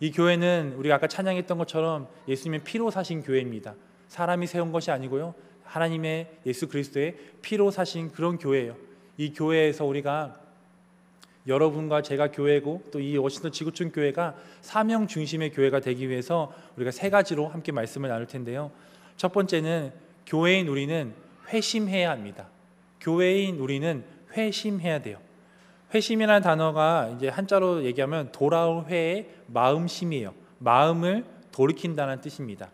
이 0.00 0.10
교회는 0.10 0.74
우리가 0.76 0.96
아까 0.96 1.06
찬양했던 1.06 1.58
것처럼 1.58 2.08
예수님의 2.28 2.64
피로 2.64 2.90
사신 2.90 3.22
교회입니다. 3.22 3.74
사람이 4.08 4.46
세운 4.46 4.72
것이 4.72 4.90
아니고요. 4.90 5.34
하나님의 5.64 6.30
예수 6.46 6.68
그리스도의 6.68 7.16
피로 7.42 7.70
사신 7.70 8.10
그런 8.12 8.38
교회예요. 8.38 8.76
이 9.16 9.32
교회에서 9.32 9.84
우리가 9.84 10.40
여러분과 11.46 12.02
제가 12.02 12.30
교회고 12.30 12.84
또 12.90 13.00
이 13.00 13.16
워싱턴 13.16 13.52
지구촌 13.52 13.92
교회가 13.92 14.34
사명 14.60 15.06
중심의 15.06 15.52
교회가 15.52 15.80
되기 15.80 16.08
위해서 16.08 16.52
우리가 16.76 16.90
세 16.90 17.10
가지로 17.10 17.48
함께 17.48 17.70
말씀을 17.70 18.08
나눌 18.08 18.26
텐데요. 18.26 18.70
첫 19.16 19.32
번째는 19.32 19.92
교회인 20.26 20.68
우리는 20.68 21.12
회심해야 21.52 22.10
합니다. 22.10 22.48
교회인 23.00 23.58
우리는 23.58 24.04
회심해야 24.32 25.02
돼요. 25.02 25.18
회심이라는 25.94 26.42
단어가 26.42 27.08
이제 27.14 27.28
한자로 27.28 27.84
얘기하면 27.84 28.32
돌아올 28.32 28.86
회의 28.86 29.28
마음심이에요. 29.46 30.34
마음을 30.58 31.24
돌이킨다는 31.52 32.20
뜻입니다. 32.20 32.70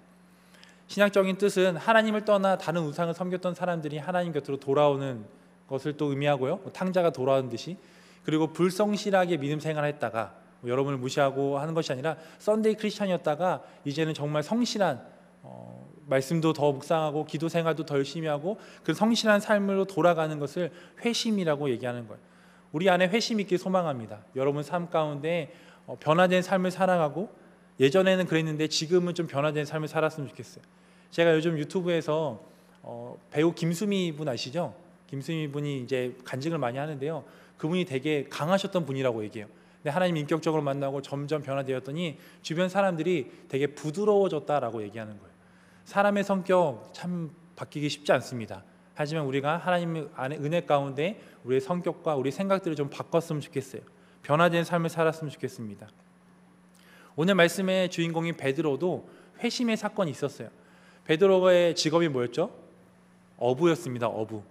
신학적인 0.86 1.36
뜻은 1.36 1.76
하나님을 1.76 2.24
떠나 2.24 2.56
다른 2.56 2.82
우상을 2.82 3.12
섬겼던 3.12 3.54
사람들이 3.54 3.98
하나님 3.98 4.32
곁으로 4.32 4.58
돌아오는 4.58 5.24
것을 5.68 5.96
또 5.96 6.06
의미하고요. 6.06 6.56
뭐 6.56 6.72
탕자가 6.72 7.10
돌아오는 7.10 7.50
듯이 7.50 7.76
그리고 8.24 8.48
불성실하게 8.48 9.36
믿음 9.36 9.60
생활했다가 9.60 10.34
뭐 10.62 10.70
여러분을 10.70 10.98
무시하고 10.98 11.58
하는 11.58 11.74
것이 11.74 11.92
아니라 11.92 12.16
Sunday 12.38 12.74
크리스천이었다가 12.74 13.62
이제는 13.84 14.14
정말 14.14 14.42
성실한 14.42 15.00
어, 15.42 15.88
말씀도 16.06 16.54
더 16.54 16.72
묵상하고 16.72 17.24
기도 17.26 17.48
생활도 17.48 17.84
더 17.84 17.96
열심히 17.96 18.28
하고 18.28 18.58
그 18.82 18.94
성실한 18.94 19.40
삶으로 19.40 19.84
돌아가는 19.84 20.38
것을 20.38 20.72
회심이라고 21.04 21.70
얘기하는 21.70 22.08
거예요. 22.08 22.29
우리 22.72 22.88
안에 22.88 23.08
회심 23.08 23.40
있길 23.40 23.58
소망합니다. 23.58 24.24
여러분 24.36 24.62
삶 24.62 24.90
가운데 24.90 25.52
어, 25.86 25.96
변화된 25.98 26.42
삶을 26.42 26.70
살아가고 26.70 27.30
예전에는 27.80 28.26
그랬는데 28.26 28.68
지금은 28.68 29.14
좀 29.14 29.26
변화된 29.26 29.64
삶을 29.64 29.88
살았으면 29.88 30.28
좋겠어요. 30.28 30.62
제가 31.10 31.34
요즘 31.34 31.58
유튜브에서 31.58 32.40
어, 32.82 33.18
배우 33.30 33.52
김수미 33.52 34.12
분 34.12 34.28
아시죠? 34.28 34.74
김수미 35.08 35.48
분이 35.48 35.80
이제 35.80 36.16
간증을 36.24 36.58
많이 36.58 36.78
하는데요. 36.78 37.24
그분이 37.58 37.84
되게 37.84 38.26
강하셨던 38.30 38.86
분이라고 38.86 39.24
얘기해요. 39.24 39.48
근데 39.78 39.90
하나님 39.90 40.16
인격적으로 40.18 40.62
만나고 40.62 41.02
점점 41.02 41.42
변화되었더니 41.42 42.18
주변 42.42 42.68
사람들이 42.68 43.30
되게 43.48 43.66
부드러워졌다라고 43.68 44.82
얘기하는 44.82 45.18
거예요. 45.18 45.30
사람의 45.84 46.22
성격 46.24 46.90
참 46.92 47.30
바뀌기 47.56 47.88
쉽지 47.88 48.12
않습니다. 48.12 48.62
하지만 49.00 49.24
우리가 49.24 49.56
하나님 49.56 50.10
안에 50.14 50.36
은혜 50.36 50.60
가운데 50.60 51.18
우리의 51.44 51.62
성격과 51.62 52.16
우리 52.16 52.30
생각들을 52.30 52.76
좀 52.76 52.90
바꿨으면 52.90 53.40
좋겠어요. 53.40 53.80
변화된 54.20 54.62
삶을 54.62 54.90
살았으면 54.90 55.30
좋겠습니다. 55.30 55.88
오늘 57.16 57.34
말씀의 57.34 57.88
주인공인 57.88 58.36
베드로도 58.36 59.08
회심의 59.38 59.78
사건이 59.78 60.10
있었어요. 60.10 60.50
베드로의 61.06 61.76
직업이 61.76 62.08
뭐였죠? 62.08 62.54
어부였습니다. 63.38 64.06
어부. 64.06 64.42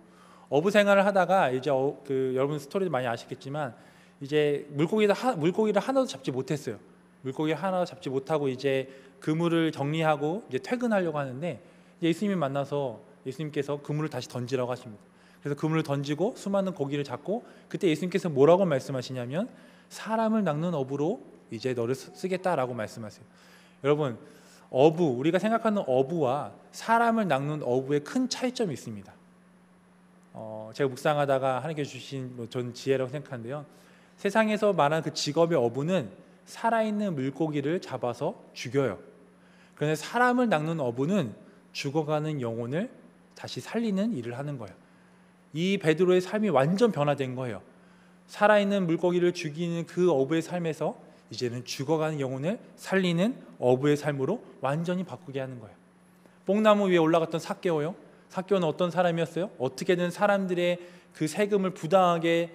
어부 0.49 0.71
생활을 0.71 1.05
하다가 1.05 1.51
이제 1.51 1.69
어, 1.69 2.01
그 2.03 2.33
여러분 2.35 2.57
스토리도 2.57 2.89
많이 2.89 3.05
아시겠지만 3.05 3.75
이제 4.19 4.65
물고기를 4.71 5.13
하, 5.13 5.33
물고기를 5.33 5.79
하나도 5.79 6.07
잡지 6.07 6.31
못했어요. 6.31 6.79
물고기 7.21 7.51
하나도 7.51 7.85
잡지 7.85 8.09
못하고 8.09 8.49
이제 8.49 8.89
그물을 9.19 9.71
정리하고 9.71 10.45
이제 10.49 10.57
퇴근하려고 10.57 11.19
하는데 11.19 11.61
예수님이 12.01 12.35
만나서 12.35 13.08
예수님께서 13.25 13.81
그물을 13.81 14.09
다시 14.09 14.27
던지라고 14.29 14.71
하십니다. 14.71 15.01
그래서 15.41 15.59
그물을 15.59 15.83
던지고 15.83 16.33
수많은 16.35 16.73
고기를 16.73 17.03
잡고 17.03 17.45
그때 17.67 17.87
예수님께서 17.87 18.29
뭐라고 18.29 18.65
말씀하시냐면 18.65 19.49
사람을 19.89 20.43
낚는 20.43 20.73
어부로 20.73 21.21
이제 21.51 21.73
너를 21.73 21.95
쓰겠다라고 21.95 22.73
말씀하세요. 22.73 23.25
여러분 23.83 24.17
어부 24.69 25.03
우리가 25.17 25.39
생각하는 25.39 25.83
어부와 25.87 26.51
사람을 26.71 27.27
낚는 27.27 27.63
어부의 27.63 28.01
큰 28.03 28.29
차이점이 28.29 28.73
있습니다. 28.73 29.11
어, 30.33 30.71
제가 30.73 30.89
묵상하다가 30.89 31.57
하나님께 31.57 31.83
주신 31.83 32.35
뭐 32.35 32.47
전 32.47 32.73
지혜라고 32.73 33.09
생각하는데요. 33.09 33.65
세상에서 34.17 34.73
말하는 34.73 35.03
그 35.03 35.13
직업의 35.13 35.57
어부는 35.57 36.11
살아있는 36.45 37.15
물고기를 37.15 37.79
잡아서 37.81 38.35
죽여요. 38.53 38.99
그런데 39.75 39.95
사람을 39.95 40.49
낚는 40.49 40.79
어부는 40.79 41.33
죽어가는 41.71 42.41
영혼을 42.41 42.89
다시 43.39 43.61
살리는 43.61 44.13
일을 44.13 44.37
하는 44.37 44.57
거예요. 44.57 44.75
이 45.53 45.77
베드로의 45.77 46.19
삶이 46.19 46.49
완전 46.49 46.91
변화된 46.91 47.35
거예요. 47.35 47.61
살아있는 48.27 48.85
물고기를 48.85 49.33
죽이는 49.33 49.85
그 49.85 50.11
어부의 50.11 50.41
삶에서 50.41 50.99
이제는 51.31 51.63
죽어가는 51.63 52.19
영혼을 52.19 52.59
살리는 52.75 53.35
어부의 53.59 53.95
삶으로 53.95 54.43
완전히 54.59 55.05
바꾸게 55.05 55.39
하는 55.39 55.59
거예요. 55.59 55.73
뽕나무 56.45 56.89
위에 56.89 56.97
올라갔던 56.97 57.39
사개오요. 57.39 57.95
사개오는 58.27 58.67
어떤 58.67 58.91
사람이었어요? 58.91 59.51
어떻게든 59.57 60.11
사람들의 60.11 60.79
그 61.13 61.27
세금을 61.27 61.71
부당하게 61.71 62.51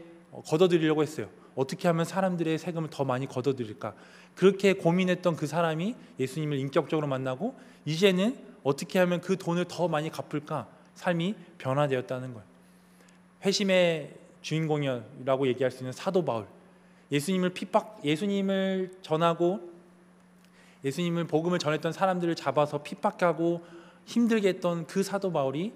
걷어들이려고 0.47 1.03
했어요. 1.03 1.29
어떻게 1.55 1.89
하면 1.89 2.05
사람들의 2.05 2.59
세금을 2.59 2.91
더 2.91 3.05
많이 3.05 3.27
걷어들일까? 3.27 3.95
그렇게 4.35 4.75
고민했던 4.75 5.37
그 5.37 5.47
사람이 5.47 5.95
예수님을 6.21 6.59
인격적으로 6.59 7.07
만나고 7.07 7.55
이제는 7.87 8.54
어떻게 8.65 8.99
하면 8.99 9.21
그 9.21 9.37
돈을 9.39 9.67
더 9.69 9.87
많이 9.87 10.11
갚을까? 10.11 10.67
삶이 10.95 11.37
변화되었다는 11.59 12.33
거예요. 12.35 12.47
회심의 13.45 14.15
주인공이라고 14.43 15.47
얘기할 15.49 15.71
수 15.71 15.79
있는 15.79 15.93
사도 15.93 16.25
바울. 16.25 16.47
예수님을 17.13 17.51
핍박, 17.51 18.01
예수님을 18.05 18.97
전하고 19.03 19.73
예수님을 20.85 21.27
복음을 21.27 21.59
전했던 21.59 21.93
사람들을 21.93 22.35
잡아서 22.35 22.83
핍박하고 22.83 23.65
힘들게 24.07 24.49
했던 24.49 24.87
그 24.87 25.03
사도 25.03 25.33
바울이 25.33 25.73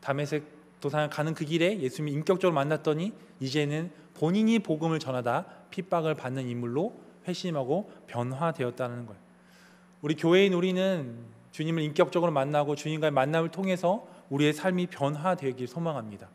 담에색 0.00 0.44
도상을 0.80 1.08
가는 1.10 1.34
그 1.34 1.44
길에 1.44 1.80
예수님을 1.80 2.18
인격적으로 2.18 2.54
만났더니 2.54 3.12
이제는 3.40 3.90
본인이 4.14 4.58
복음을 4.58 4.98
전하다 4.98 5.46
핍박을 5.70 6.14
받는 6.14 6.48
인물로 6.48 6.94
회심하고 7.26 7.90
변화되었다는 8.08 9.06
거예요. 9.06 9.20
우리 10.00 10.16
교회인 10.16 10.52
우리는 10.52 11.16
주님을 11.52 11.82
인격적으로 11.82 12.32
만나고 12.32 12.74
주님과의 12.74 13.12
만남을 13.12 13.50
통해서 13.50 14.06
우리의 14.30 14.52
삶이 14.52 14.86
변화되길 14.88 15.68
소망합니다. 15.68 16.28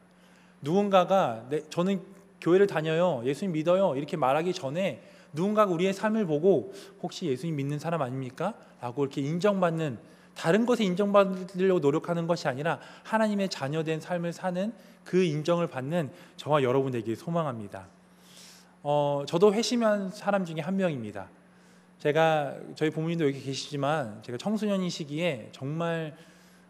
누군가가 0.61 1.45
네, 1.49 1.61
저는 1.69 2.01
교회를 2.41 2.67
다녀요. 2.67 3.21
예수님 3.25 3.51
믿어요. 3.53 3.95
이렇게 3.95 4.15
말하기 4.15 4.53
전에 4.53 5.01
누군가가 5.33 5.71
우리의 5.71 5.93
삶을 5.93 6.25
보고 6.25 6.73
혹시 7.01 7.25
예수님 7.25 7.55
믿는 7.55 7.79
사람 7.79 8.01
아닙니까? 8.01 8.53
라고 8.79 9.03
이렇게 9.03 9.21
인정받는 9.21 9.97
다른 10.35 10.67
것에 10.67 10.83
인정받으려고 10.83 11.79
노력하는 11.79 12.27
것이 12.27 12.47
아니라 12.47 12.79
하나님의 13.03 13.49
자녀된 13.49 13.99
삶을 13.99 14.33
사는 14.33 14.71
그 15.03 15.23
인정을 15.23 15.67
받는 15.67 16.11
저와 16.37 16.61
여러분 16.61 16.93
에게 16.93 17.15
소망합니다. 17.15 17.87
어, 18.83 19.23
저도 19.27 19.53
회심한 19.53 20.11
사람 20.11 20.45
중에 20.45 20.59
한 20.59 20.77
명입니다. 20.77 21.27
제가 22.07 22.55
저희 22.75 22.89
부모님도 22.89 23.25
여기 23.25 23.41
계시지만 23.41 24.23
제가 24.23 24.37
청소년인 24.37 24.89
시기에 24.89 25.49
정말 25.51 26.15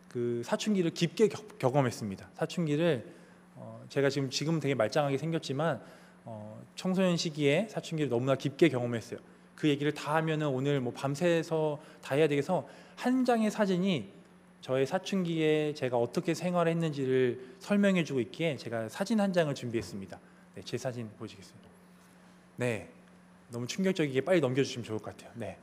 그 0.07 0.41
사춘기를 0.43 0.91
깊게 0.91 1.29
경험했습니다. 1.59 2.29
사춘기를 2.33 3.13
어, 3.53 3.83
제가 3.87 4.09
지금 4.09 4.31
지금 4.31 4.59
되게 4.59 4.73
말짱하게 4.73 5.19
생겼지만 5.19 5.79
어, 6.25 6.59
청소년 6.75 7.17
시기에 7.17 7.67
사춘기를 7.69 8.09
너무나 8.09 8.33
깊게 8.33 8.69
경험했어요. 8.69 9.19
그 9.53 9.69
얘기를 9.69 9.93
다 9.93 10.15
하면은 10.15 10.47
오늘 10.47 10.81
뭐 10.81 10.91
밤새서 10.91 11.79
다 12.01 12.15
해야 12.15 12.27
되겠어 12.27 12.67
한 12.95 13.23
장의 13.23 13.51
사진이 13.51 14.09
저의 14.61 14.87
사춘기에 14.87 15.75
제가 15.75 15.97
어떻게 15.97 16.33
생활했는지를 16.33 17.57
설명해주고 17.59 18.21
있기에 18.21 18.57
제가 18.57 18.89
사진 18.89 19.19
한 19.19 19.33
장을 19.33 19.53
준비했습니다. 19.53 20.19
네, 20.55 20.61
제 20.65 20.79
사진 20.79 21.11
보시겠어요? 21.19 21.59
네, 22.55 22.89
너무 23.49 23.67
충격적이게 23.67 24.21
빨리 24.21 24.41
넘겨주시면 24.41 24.83
좋을 24.83 24.99
것 24.99 25.15
같아요. 25.15 25.31
네, 25.35 25.57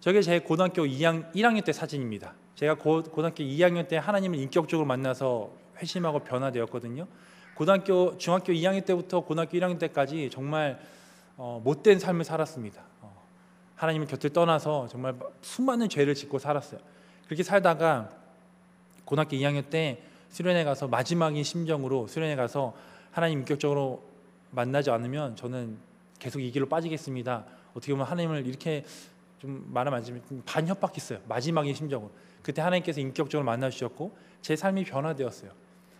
저게 0.00 0.22
제 0.22 0.38
고등학교 0.40 0.82
2학, 0.82 1.32
1학년 1.34 1.64
때 1.64 1.72
사진입니다. 1.72 2.34
제가 2.54 2.74
고, 2.74 3.02
고등학교 3.02 3.42
2학년 3.42 3.88
때 3.88 3.96
하나님을 3.96 4.38
인격적으로 4.38 4.86
만나서 4.86 5.52
회심하고 5.78 6.20
변화되었거든요. 6.20 7.06
고등학교 7.54 8.16
중학교 8.18 8.52
2학년 8.52 8.84
때부터 8.84 9.20
고등학교 9.20 9.58
1학년 9.58 9.78
때까지 9.78 10.30
정말 10.30 10.80
어, 11.36 11.60
못된 11.62 11.98
삶을 11.98 12.24
살았습니다. 12.24 12.82
어, 13.00 13.22
하나님을 13.76 14.06
곁을 14.06 14.30
떠나서 14.30 14.88
정말 14.88 15.14
수많은 15.40 15.88
죄를 15.88 16.14
짓고 16.14 16.38
살았어요. 16.38 16.80
그렇게 17.26 17.42
살다가 17.42 18.10
고등학교 19.04 19.36
2학년 19.36 19.70
때 19.70 20.02
수련회 20.30 20.64
가서 20.64 20.88
마지막인 20.88 21.44
심정으로 21.44 22.06
수련회 22.06 22.36
가서 22.36 22.74
하나님 23.10 23.40
인격적으로 23.40 24.02
만나지 24.50 24.90
않으면 24.90 25.36
저는 25.36 25.78
계속 26.22 26.38
이 26.38 26.52
길로 26.52 26.68
빠지겠습니다. 26.68 27.44
어떻게 27.74 27.92
보면 27.92 28.06
하나님을 28.06 28.46
이렇게 28.46 28.84
좀 29.40 29.68
말하면 29.72 29.98
안 29.98 30.04
되지만 30.04 30.42
반협박했어요. 30.46 31.18
마지막인 31.26 31.74
심정으로. 31.74 32.12
그때 32.44 32.62
하나님께서 32.62 33.00
인격적으로 33.00 33.44
만나 33.44 33.68
주셨고 33.68 34.16
제 34.40 34.54
삶이 34.54 34.84
변화되었어요. 34.84 35.50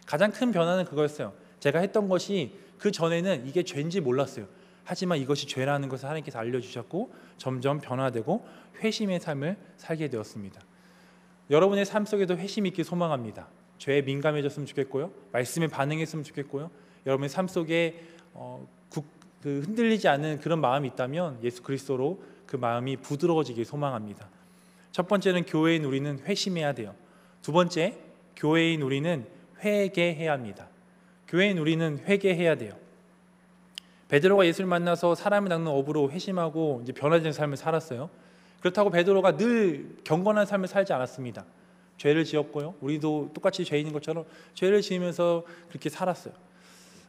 가장 0.06 0.30
큰 0.30 0.52
변화는 0.52 0.84
그거였어요. 0.84 1.32
제가 1.58 1.80
했던 1.80 2.08
것이 2.08 2.56
그 2.78 2.92
전에는 2.92 3.48
이게 3.48 3.64
죄인지 3.64 4.00
몰랐어요. 4.00 4.46
하지만 4.84 5.18
이것이 5.18 5.48
죄라는 5.48 5.88
것을 5.88 6.04
하나님께서 6.04 6.38
알려주셨고 6.38 7.12
점점 7.36 7.80
변화되고 7.80 8.46
회심의 8.80 9.18
삶을 9.18 9.56
살게 9.76 10.08
되었습니다. 10.08 10.60
여러분의 11.50 11.84
삶 11.84 12.06
속에도 12.06 12.36
회심 12.36 12.66
있길 12.66 12.84
소망합니다. 12.84 13.48
죄에 13.78 14.02
민감해졌으면 14.02 14.66
좋겠고요. 14.66 15.10
말씀에 15.32 15.66
반응했으면 15.66 16.22
좋겠고요. 16.22 16.70
여러분의 17.06 17.28
삶 17.28 17.48
속에 17.48 18.06
어, 18.34 18.68
국, 18.88 19.21
그 19.42 19.60
흔들리지 19.64 20.08
않는 20.08 20.40
그런 20.40 20.60
마음이 20.60 20.88
있다면 20.88 21.40
예수 21.42 21.62
그리스도로 21.62 22.22
그 22.46 22.56
마음이 22.56 22.96
부드러워지길 22.98 23.64
소망합니다. 23.64 24.28
첫 24.92 25.08
번째는 25.08 25.44
교회인 25.44 25.84
우리는 25.84 26.18
회심해야 26.20 26.74
돼요. 26.74 26.94
두 27.40 27.50
번째, 27.52 27.98
교회인 28.36 28.82
우리는 28.82 29.26
회개해야 29.64 30.32
합니다. 30.32 30.68
교회인 31.26 31.58
우리는 31.58 31.98
회개해야 31.98 32.56
돼요. 32.56 32.74
베드로가 34.08 34.44
예수를 34.46 34.68
만나서 34.68 35.14
사람을 35.14 35.48
낚는 35.48 35.68
업으로 35.72 36.10
회심하고 36.10 36.80
이제 36.82 36.92
변화된 36.92 37.32
삶을 37.32 37.56
살았어요. 37.56 38.10
그렇다고 38.60 38.90
베드로가 38.90 39.38
늘 39.38 39.96
경건한 40.04 40.46
삶을 40.46 40.68
살지 40.68 40.92
않았습니다. 40.92 41.44
죄를 41.96 42.24
지었고요. 42.24 42.74
우리도 42.80 43.30
똑같이 43.32 43.64
죄인인 43.64 43.92
것처럼 43.92 44.24
죄를 44.54 44.82
지으면서 44.82 45.44
그렇게 45.68 45.88
살았어요. 45.88 46.34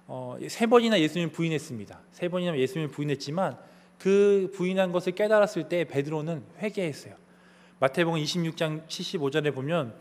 어, 0.08 0.38
세 0.48 0.66
번이나 0.66 1.00
예수님 1.00 1.32
부인했습니다. 1.32 2.00
세 2.12 2.28
번이나 2.28 2.58
예수님 2.58 2.92
부인했지만 2.92 3.58
그 4.00 4.52
부인한 4.56 4.92
것을 4.92 5.14
깨달았을 5.14 5.70
때 5.70 5.86
베드로는 5.86 6.44
회개했어요. 6.60 7.16
마태복음 7.80 8.20
26장 8.22 8.86
75절에 8.88 9.54
보면 9.54 9.94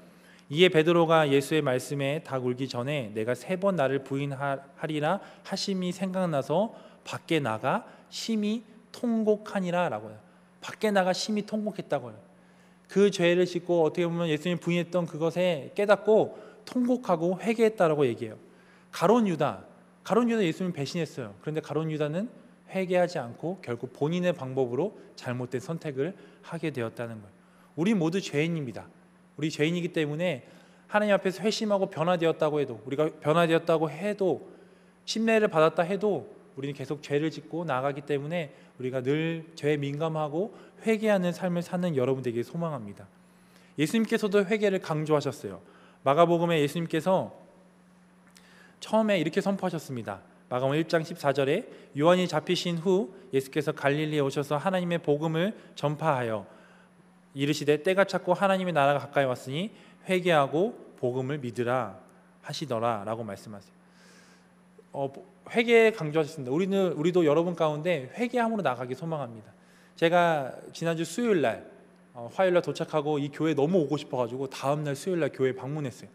이에 0.51 0.69
베드로가 0.69 1.31
예수의 1.31 1.63
말씀에 1.63 2.23
다 2.25 2.39
울기 2.39 2.69
전에 2.69 3.11
내가 3.15 3.35
세 3.35 3.57
번 3.57 3.77
나를 3.77 4.05
부인하리라 4.05 5.21
하심이 5.45 5.93
생각나서 5.93 6.75
밖에 7.05 7.41
나가 7.41 7.87
심히 8.11 8.65
통곡하니라라고 8.93 10.11
해요. 10.11 10.19
밖에 10.61 10.91
나가 10.91 11.13
심히 11.13 11.43
통곡했다고요. 11.47 12.15
그 12.89 13.11
죄를 13.11 13.47
짓고 13.47 13.85
어떻게 13.85 14.07
보면 14.07 14.29
예수님 14.29 14.59
부인했던 14.59 15.07
그것에 15.07 15.73
깨닫고 15.75 16.39
통곡하고 16.67 17.41
회개했다라고 17.41 18.07
얘기해요. 18.07 18.37
가론 18.91 19.27
유다, 19.27 19.65
가론 20.05 20.31
유다 20.31 20.43
예수님 20.43 20.73
배신했어요. 20.73 21.35
그런데 21.41 21.61
가론 21.61 21.91
유다는 21.91 22.29
회개하지 22.71 23.19
않고 23.19 23.61
결국 23.63 23.93
본인의 23.93 24.33
방법으로 24.33 24.99
잘못된 25.17 25.61
선택을 25.61 26.15
하게 26.43 26.71
되었다는 26.71 27.17
거예요. 27.17 27.33
우리 27.77 27.95
모두 27.95 28.21
죄인입니다. 28.21 28.87
우리 29.37 29.51
죄인이기 29.51 29.93
때문에 29.93 30.47
하나님 30.87 31.15
앞에서 31.15 31.43
회심하고 31.43 31.87
변화되었다고 31.91 32.61
해도 32.61 32.83
우리가 32.85 33.11
변화되었다고 33.21 33.91
해도 33.91 34.51
신뢰를 35.05 35.49
받았다 35.49 35.83
해도 35.83 36.35
우리는 36.57 36.75
계속 36.75 37.03
죄를 37.03 37.31
짓고 37.31 37.65
나가기 37.65 38.03
때문에 38.03 38.53
우리가 38.79 39.03
늘 39.03 39.47
죄에 39.55 39.77
민감하고 39.79 40.55
회개하는 40.85 41.33
삶을 41.33 41.63
사는 41.63 41.97
여러분 41.97 42.23
되기 42.23 42.43
소망합니다. 42.43 43.07
예수님께서도 43.79 44.45
회개를 44.45 44.81
강조하셨어요. 44.81 45.61
마가복음에 46.05 46.61
예수님께서 46.61 47.42
처음에 48.83 49.19
이렇게 49.19 49.41
선포하셨습니다. 49.41 50.21
마가복음 50.49 50.83
1장 50.83 51.03
14절에 51.03 51.67
요한이 51.99 52.29
잡히신 52.29 52.79
후 52.79 53.15
예수께서 53.33 53.73
갈릴리에 53.73 54.21
오셔서 54.21 54.57
하나님의 54.57 54.99
복음을 54.99 55.57
전파하여 55.77 56.45
이르시되 57.33 57.85
때가 57.85 58.05
찼고 58.05 58.35
하나님의 58.35 58.75
나라가 58.75 58.99
가까이 58.99 59.25
왔으니 59.25 59.71
회개하고 60.09 60.97
복음을 60.99 61.39
믿으라 61.39 61.97
하시더라라고 62.43 63.23
말씀하세요. 63.23 63.73
어, 64.93 65.13
회개 65.51 65.93
강조하셨습니다. 65.93 66.53
우리는 66.53 66.93
우리도 66.93 67.25
여러분 67.25 67.55
가운데 67.55 68.11
회개함으로 68.15 68.63
나가기 68.63 68.97
소망합니다. 68.97 69.53
제가 69.95 70.53
지난주 70.73 71.05
수요일 71.05 71.41
날 71.41 71.71
어, 72.15 72.29
화요일 72.35 72.55
날 72.55 72.63
도착하고 72.63 73.21
이 73.21 73.31
교회 73.31 73.55
너무 73.55 73.79
오고 73.79 73.97
싶어가지고 73.97 74.51
다음 74.51 74.83
날 74.83 74.97
수요일 74.97 75.21
날 75.21 75.31
교회 75.33 75.55
방문했어요. 75.55 76.11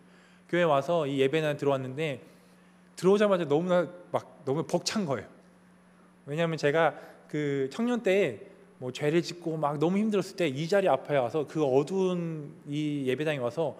교회 0.50 0.64
와서 0.64 1.08
이 1.08 1.20
예배날 1.20 1.56
들어왔는데 1.58 2.37
들어오자마자 2.98 3.46
너무나 3.46 3.88
막 4.12 4.42
너무 4.44 4.64
벅찬 4.64 5.06
거예요. 5.06 5.26
왜냐하면 6.26 6.58
제가 6.58 6.96
그 7.30 7.70
청년 7.72 8.04
때에 8.04 8.42
뭐 8.80 8.92
죄를 8.92 9.22
짓고 9.22 9.58
막 9.58 9.80
너무 9.80 9.98
힘들었을 9.98 10.36
때 10.36 10.48
이 10.50 10.68
자리 10.68 10.90
앞에 10.90 11.16
와서 11.18 11.46
그 11.48 11.64
어두운 11.64 12.54
이 12.68 13.06
예배당에 13.08 13.38
와서 13.38 13.78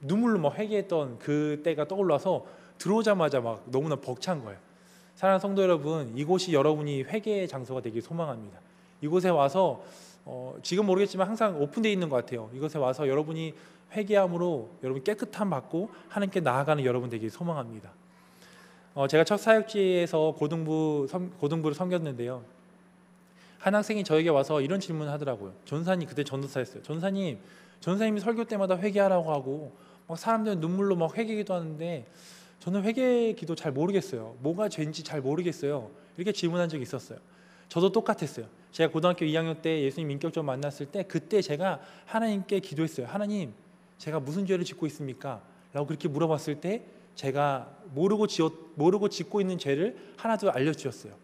눈물로 0.00 0.38
막 0.38 0.56
회개했던 0.56 1.18
그 1.18 1.60
때가 1.64 1.88
떠올라서 1.88 2.46
들어오자마자 2.78 3.40
막 3.40 3.64
너무나 3.66 3.96
벅찬 3.96 4.44
거예요. 4.44 4.58
사랑하는 5.16 5.40
성도 5.40 5.62
여러분, 5.62 6.12
이곳이 6.16 6.52
여러분이 6.52 7.02
회개의 7.02 7.48
장소가 7.48 7.80
되길 7.80 8.00
소망합니다. 8.00 8.60
이곳에 9.00 9.28
와서 9.28 9.82
어, 10.24 10.54
지금 10.62 10.86
모르겠지만 10.86 11.26
항상 11.26 11.60
오픈되어 11.60 11.90
있는 11.90 12.08
것 12.08 12.16
같아요. 12.16 12.50
이곳에 12.54 12.78
와서 12.78 13.08
여러분이 13.08 13.54
회개함으로 13.92 14.68
여러분 14.84 15.02
깨끗함 15.02 15.50
받고 15.50 15.90
하나님께 16.08 16.40
나아가는 16.40 16.84
여러분 16.84 17.08
되길 17.08 17.30
소망합니다. 17.30 17.90
어, 18.98 19.06
제가 19.06 19.22
첫 19.22 19.36
사역지에서 19.36 20.34
고등부 20.36 21.06
고등부를 21.38 21.72
섬겼는데요. 21.72 22.42
한 23.60 23.76
학생이 23.76 24.02
저에게 24.02 24.28
와서 24.28 24.60
이런 24.60 24.80
질문을 24.80 25.12
하더라고요. 25.12 25.54
전사님 25.66 26.08
그때 26.08 26.24
전도사였어요. 26.24 26.82
전사님, 26.82 27.38
전사님이 27.78 28.18
설교 28.18 28.46
때마다 28.46 28.76
회개하라고 28.76 29.32
하고 29.32 29.72
막 30.08 30.18
사람들은 30.18 30.58
눈물로 30.58 30.96
막 30.96 31.16
회개기도 31.16 31.54
하는데 31.54 32.08
저는 32.58 32.82
회개 32.82 33.34
기도 33.34 33.54
잘 33.54 33.70
모르겠어요. 33.70 34.34
뭐가 34.40 34.68
죄인지 34.68 35.04
잘 35.04 35.20
모르겠어요. 35.20 35.92
이렇게 36.16 36.32
질문한 36.32 36.68
적이 36.68 36.82
있었어요. 36.82 37.20
저도 37.68 37.92
똑같았어요. 37.92 38.46
제가 38.72 38.90
고등학교 38.90 39.24
2학년 39.26 39.62
때 39.62 39.80
예수님 39.80 40.10
인격적으로 40.10 40.44
만났을 40.44 40.86
때 40.86 41.04
그때 41.04 41.40
제가 41.40 41.80
하나님께 42.04 42.58
기도했어요. 42.58 43.06
하나님, 43.06 43.52
제가 43.98 44.18
무슨 44.18 44.44
죄를 44.44 44.64
짓고 44.64 44.86
있습니까? 44.86 45.40
라고 45.72 45.86
그렇게 45.86 46.08
물어봤을 46.08 46.60
때 46.60 46.82
제가 47.18 47.68
모르고 47.94 48.28
지었, 48.28 48.52
모르고 48.76 49.08
짓고 49.08 49.40
있는 49.40 49.58
죄를 49.58 49.96
하나도 50.16 50.52
알려 50.52 50.72
주셨어요. 50.72 51.14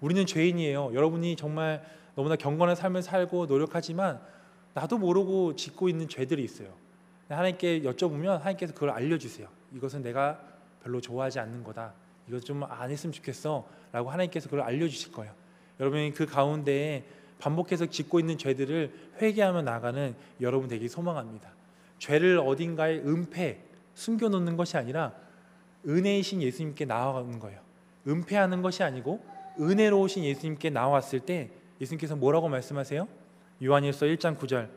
우리는 0.00 0.26
죄인이에요. 0.26 0.90
여러분이 0.92 1.36
정말 1.36 1.84
너무나 2.16 2.34
경건한 2.34 2.74
삶을 2.74 3.02
살고 3.02 3.46
노력하지만 3.46 4.20
나도 4.74 4.98
모르고 4.98 5.54
짓고 5.54 5.88
있는 5.88 6.08
죄들이 6.08 6.42
있어요. 6.42 6.74
하나님께 7.28 7.82
여쭤보면 7.82 8.38
하나님께서 8.38 8.74
그걸 8.74 8.90
알려주세요. 8.90 9.46
이것은 9.76 10.02
내가 10.02 10.40
별로 10.82 11.00
좋아하지 11.00 11.38
않는 11.38 11.62
거다. 11.62 11.92
이것 12.28 12.44
좀 12.44 12.64
안 12.64 12.90
했으면 12.90 13.12
좋겠어. 13.12 13.64
라고 13.92 14.10
하나님께서 14.10 14.48
그걸 14.48 14.62
알려주실 14.64 15.12
거예요. 15.12 15.32
여러분이 15.78 16.12
그 16.12 16.26
가운데 16.26 17.04
반복해서 17.38 17.86
짓고 17.86 18.18
있는 18.18 18.36
죄들을 18.36 18.92
회개하며 19.22 19.62
나가는 19.62 20.16
여러분 20.40 20.68
되기 20.68 20.88
소망합니다. 20.88 21.52
죄를 22.00 22.38
어딘가에 22.38 22.98
은폐, 22.98 23.69
숨겨놓는 23.94 24.56
것이 24.56 24.76
아니라 24.76 25.12
은혜이신 25.86 26.42
예수님께 26.42 26.84
나아가는 26.84 27.38
거예요. 27.38 27.60
은폐하는 28.06 28.62
것이 28.62 28.82
아니고 28.82 29.24
은혜로우신 29.60 30.24
예수님께 30.24 30.70
나왔을 30.70 31.20
때 31.20 31.50
예수님께서 31.80 32.16
뭐라고 32.16 32.48
말씀하세요? 32.48 33.06
요한일서 33.62 34.06
1장 34.06 34.38
9절 34.38 34.68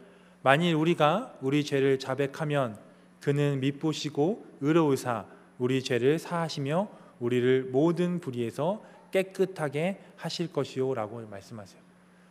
만일 0.41 0.76
우리가 0.76 1.36
우리 1.41 1.63
죄를 1.63 1.99
자백하면 1.99 2.78
그는 3.21 3.60
미쁘시고 3.62 4.45
의로우사 4.62 5.26
우리 5.58 5.82
죄를 5.82 6.19
사하시며 6.19 6.89
우리를 7.19 7.69
모든 7.71 8.19
불의에서 8.19 8.84
깨끗하게 9.12 9.99
하실 10.17 10.52
것이요라고 10.52 11.28
말씀하세요. 11.28 11.82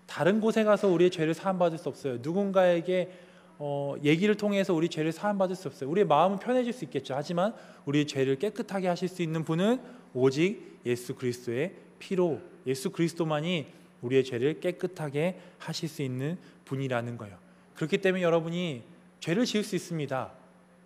다른 0.07 0.41
곳에 0.41 0.65
가서 0.65 0.89
우리의 0.89 1.11
죄를 1.11 1.33
사함 1.33 1.59
받을 1.59 1.79
수 1.79 1.89
없어요. 1.89 2.19
누군가에게 2.21 3.11
어, 3.65 3.95
얘기를 4.03 4.35
통해서 4.35 4.75
우리 4.75 4.89
죄를 4.89 5.13
사함 5.13 5.39
받을 5.39 5.55
수 5.55 5.69
없어요. 5.69 5.89
우리의 5.89 6.05
마음은 6.05 6.41
편해질 6.41 6.73
수 6.73 6.85
있겠죠. 6.85 7.15
하지만 7.15 7.55
우리의 7.87 8.09
죄를 8.09 8.37
깨끗하게 8.41 8.89
하실 8.89 9.07
수 9.07 9.23
있는 9.23 9.45
분은 9.45 9.81
오직 10.15 10.81
예수 10.85 11.15
그리스도의 11.15 11.73
피로 12.01 12.41
예수 12.67 12.91
그리스도만이 12.91 13.69
우리의 14.01 14.25
죄를 14.25 14.59
깨끗하게 14.59 15.39
하실 15.59 15.89
수 15.89 16.03
있는 16.03 16.39
분이라는 16.65 17.17
거예요. 17.17 17.39
그렇기 17.77 17.99
때문에 17.99 18.25
여러분이 18.25 18.83
죄를 19.21 19.45
지을 19.45 19.63
수 19.63 19.77
있습니다. 19.77 20.33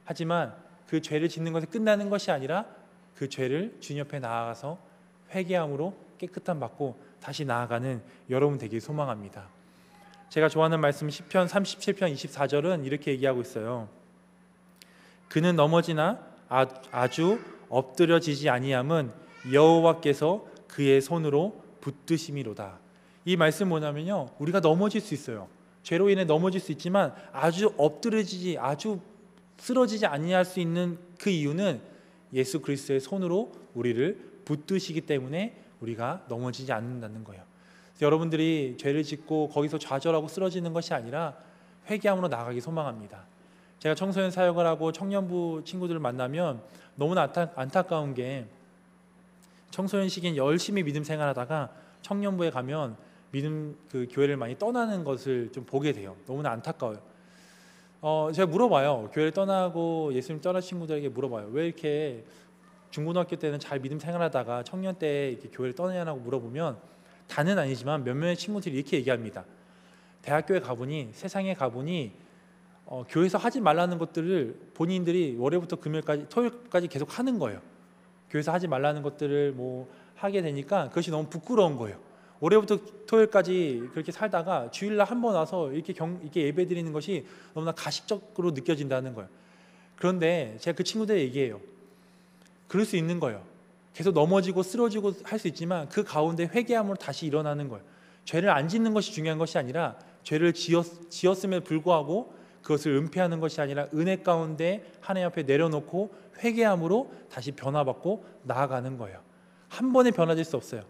하지만 0.05 0.55
그 0.87 1.01
죄를 1.01 1.31
짓는 1.31 1.55
것에 1.55 1.65
끝나는 1.65 2.11
것이 2.11 2.31
아니라 2.31 2.67
그 3.15 3.31
죄를 3.31 3.79
주님 3.81 4.01
옆에 4.01 4.19
나아가서 4.19 4.79
회개함으로 5.35 5.97
깨끗함 6.19 6.61
받고 6.61 7.01
다시 7.23 7.47
나아가는 7.47 8.03
여러분 8.29 8.59
되길 8.59 8.83
소망합니다. 8.83 9.56
제가 10.29 10.49
좋아하는 10.49 10.81
말씀 10.81 11.09
10편 11.09 11.49
37편 11.49 12.13
24절은 12.13 12.85
이렇게 12.85 13.13
얘기하고 13.13 13.41
있어요. 13.41 13.89
그는 15.29 15.57
넘어지나 15.57 16.19
아, 16.49 16.67
아주 16.91 17.41
엎드려지지 17.69 18.49
아니함은 18.49 19.11
여호와께서 19.53 20.47
그의 20.69 21.01
손으로 21.01 21.63
붙드심이로다. 21.81 22.79
이 23.25 23.37
말씀 23.37 23.69
뭐냐면요. 23.69 24.31
우리가 24.39 24.61
넘어질 24.61 25.01
수 25.01 25.15
있어요. 25.15 25.49
죄로 25.83 26.11
인해 26.11 26.25
넘어질 26.25 26.61
수 26.61 26.73
있지만 26.73 27.15
아주 27.33 27.73
엎드려지지 27.77 28.59
아주 28.59 29.01
쓰러지지 29.59 30.07
아니할 30.07 30.45
수 30.45 30.61
있는 30.61 30.99
그 31.19 31.31
이유는 31.31 31.81
예수 32.33 32.61
그리스도의 32.61 33.01
손으로 33.01 33.53
우리를 33.75 34.41
붙드시기 34.45 35.03
때문에 35.03 35.63
우리가 35.81 36.25
넘어지지 36.29 36.73
않는다는 36.73 37.25
거예요. 37.25 37.46
여러분들이 38.01 38.77
죄를 38.79 39.03
짓고 39.03 39.49
거기서 39.49 39.79
좌절하고 39.79 40.29
쓰러지는 40.29 40.73
것이 40.73 40.93
아니라 40.93 41.35
회개함으로 41.89 42.29
나가기 42.29 42.61
소망합니다. 42.61 43.25
제가 43.79 43.95
청소년 43.95 44.31
사역을 44.31 44.67
하고 44.67 44.93
청년부 44.93 45.63
친구들을 45.65 46.01
만나면 46.01 46.61
너무나 46.97 47.23
안타, 47.23 47.51
안타까운 47.55 48.15
게 48.15 48.47
청소년 49.71 50.09
시기엔 50.09 50.37
열심히 50.37 50.83
믿음 50.83 51.05
생활하다가 51.05 51.71
청년부에 52.03 52.51
가면 52.51 52.97
믿음 53.31 53.77
그 53.91 54.07
교회를 54.11 54.37
많이 54.37 54.59
떠나는 54.59 55.05
것을 55.05 55.53
좀 55.53 55.65
보게 55.65 55.93
돼요. 55.93 56.17
너무나 56.27 56.51
안타까워요. 56.51 56.99
어, 58.01 58.31
제가 58.33 58.51
물어봐요. 58.51 59.11
교회를 59.13 59.33
떠나고 59.33 60.13
예수님 60.15 60.41
떠난 60.41 60.63
친구들에게 60.63 61.09
물어봐요. 61.09 61.49
왜 61.53 61.67
이렇게 61.67 62.25
중고등학교 62.91 63.37
때는 63.37 63.59
잘 63.59 63.81
믿음 63.81 63.99
생활하다가 63.99 64.63
청년 64.63 64.95
때 64.95 65.31
이렇게 65.31 65.49
교회를 65.49 65.75
떠나냐고 65.75 66.21
물어보면 66.21 66.79
다는 67.29 67.59
아니지만 67.59 68.05
몇몇의 68.05 68.37
친구들이 68.37 68.77
이렇게 68.77 68.97
얘기합니다. 68.99 69.45
대학교에 70.23 70.61
가보니 70.61 71.11
세상에 71.13 71.55
가보니 71.55 72.13
어, 72.87 73.05
교회에서 73.09 73.37
하지 73.39 73.61
말라는 73.61 73.99
것들을 73.99 74.71
본인들이 74.75 75.37
월요일부터 75.39 75.77
금요일까지 75.77 76.29
토요일까지 76.29 76.89
계속 76.89 77.19
하는 77.19 77.39
거예요. 77.39 77.61
교회에서 78.31 78.53
하지 78.53 78.69
말라는 78.69 79.03
것들을 79.03 79.53
뭐 79.53 79.89
하게 80.15 80.43
되니까 80.43 80.89
그것이 80.89 81.11
너무 81.11 81.29
부끄러운 81.29 81.77
거예요. 81.77 81.99
월요일부터 82.41 82.79
토요일까지 83.07 83.89
그렇게 83.93 84.13
살다가 84.13 84.71
주일날 84.71 85.07
한 85.07 85.21
번 85.21 85.35
와서 85.35 85.73
이렇게 85.73 85.93
경, 85.93 86.21
이렇게 86.23 86.43
예배 86.43 86.67
드리는 86.67 86.93
것이 86.93 87.27
너무나 87.55 87.73
가식적으로 87.73 88.53
느껴진다는 88.53 89.15
거예요. 89.15 89.29
그런데 89.97 90.57
제가 90.61 90.77
그 90.77 90.85
친구들 90.85 91.19
얘기해요. 91.19 91.61
그럴 92.69 92.85
수 92.85 92.97
있는 92.97 93.19
거예요. 93.21 93.43
계속 93.97 94.13
넘어지고 94.13 94.63
쓰러지고 94.63 95.13
할 95.25 95.39
수 95.39 95.49
있지만 95.49 95.89
그 95.89 96.05
가운데 96.05 96.45
회개함으로 96.45 96.97
다시 96.97 97.25
일어나는 97.27 97.69
거예요. 97.69 97.83
죄를 98.27 98.51
안 98.51 98.69
짓는 98.69 98.93
것이 98.93 99.13
중요한 99.13 99.39
것이 99.39 99.57
아니라 99.57 99.97
죄를 100.23 100.53
지었, 100.53 101.11
지었 101.11 101.43
음에 101.45 101.61
불구하고 101.61 102.35
그것을 102.61 102.93
은폐하는 102.93 103.41
것이 103.41 103.61
아니라 103.61 103.87
은혜 103.95 104.17
가운데 104.17 104.85
하나님 105.01 105.29
앞에 105.29 105.45
내려놓고 105.45 106.13
회개함으로 106.45 107.11
다시 107.31 107.53
변화받고 107.53 108.25
나아가는 108.43 108.99
거예요. 108.99 109.21
한 109.69 109.93
번에 109.95 110.11
변화될 110.11 110.45
수 110.45 110.57
없어요. 110.57 110.83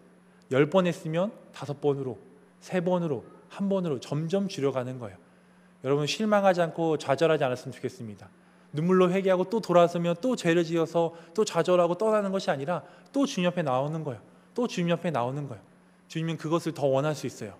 열 0.51 0.69
번 0.69 0.85
했으면 0.87 1.31
다섯 1.53 1.79
번으로, 1.79 2.17
세 2.59 2.81
번으로, 2.81 3.23
한 3.47 3.69
번으로 3.69 3.99
점점 4.01 4.49
줄여가는 4.49 4.99
거예요. 4.99 5.17
여러분 5.85 6.07
실망하지 6.07 6.61
않고 6.61 6.97
좌절하지 6.97 7.43
않았으면 7.43 7.73
좋겠습니다. 7.73 8.29
눈물로 8.73 9.11
회개하고 9.11 9.45
또 9.45 9.59
돌아서면 9.59 10.15
또 10.21 10.35
죄를 10.35 10.63
지어서 10.63 11.15
또 11.33 11.45
좌절하고 11.45 11.97
떠나는 11.97 12.31
것이 12.31 12.51
아니라 12.51 12.83
또 13.13 13.25
주님 13.25 13.45
옆에 13.45 13.61
나오는 13.61 14.03
거예요. 14.03 14.21
또 14.53 14.67
주님 14.67 14.89
옆에 14.89 15.11
나오는 15.11 15.47
거예요. 15.47 15.61
주님은 16.07 16.37
그것을 16.37 16.73
더 16.73 16.87
원할 16.87 17.15
수 17.15 17.27
있어요. 17.27 17.53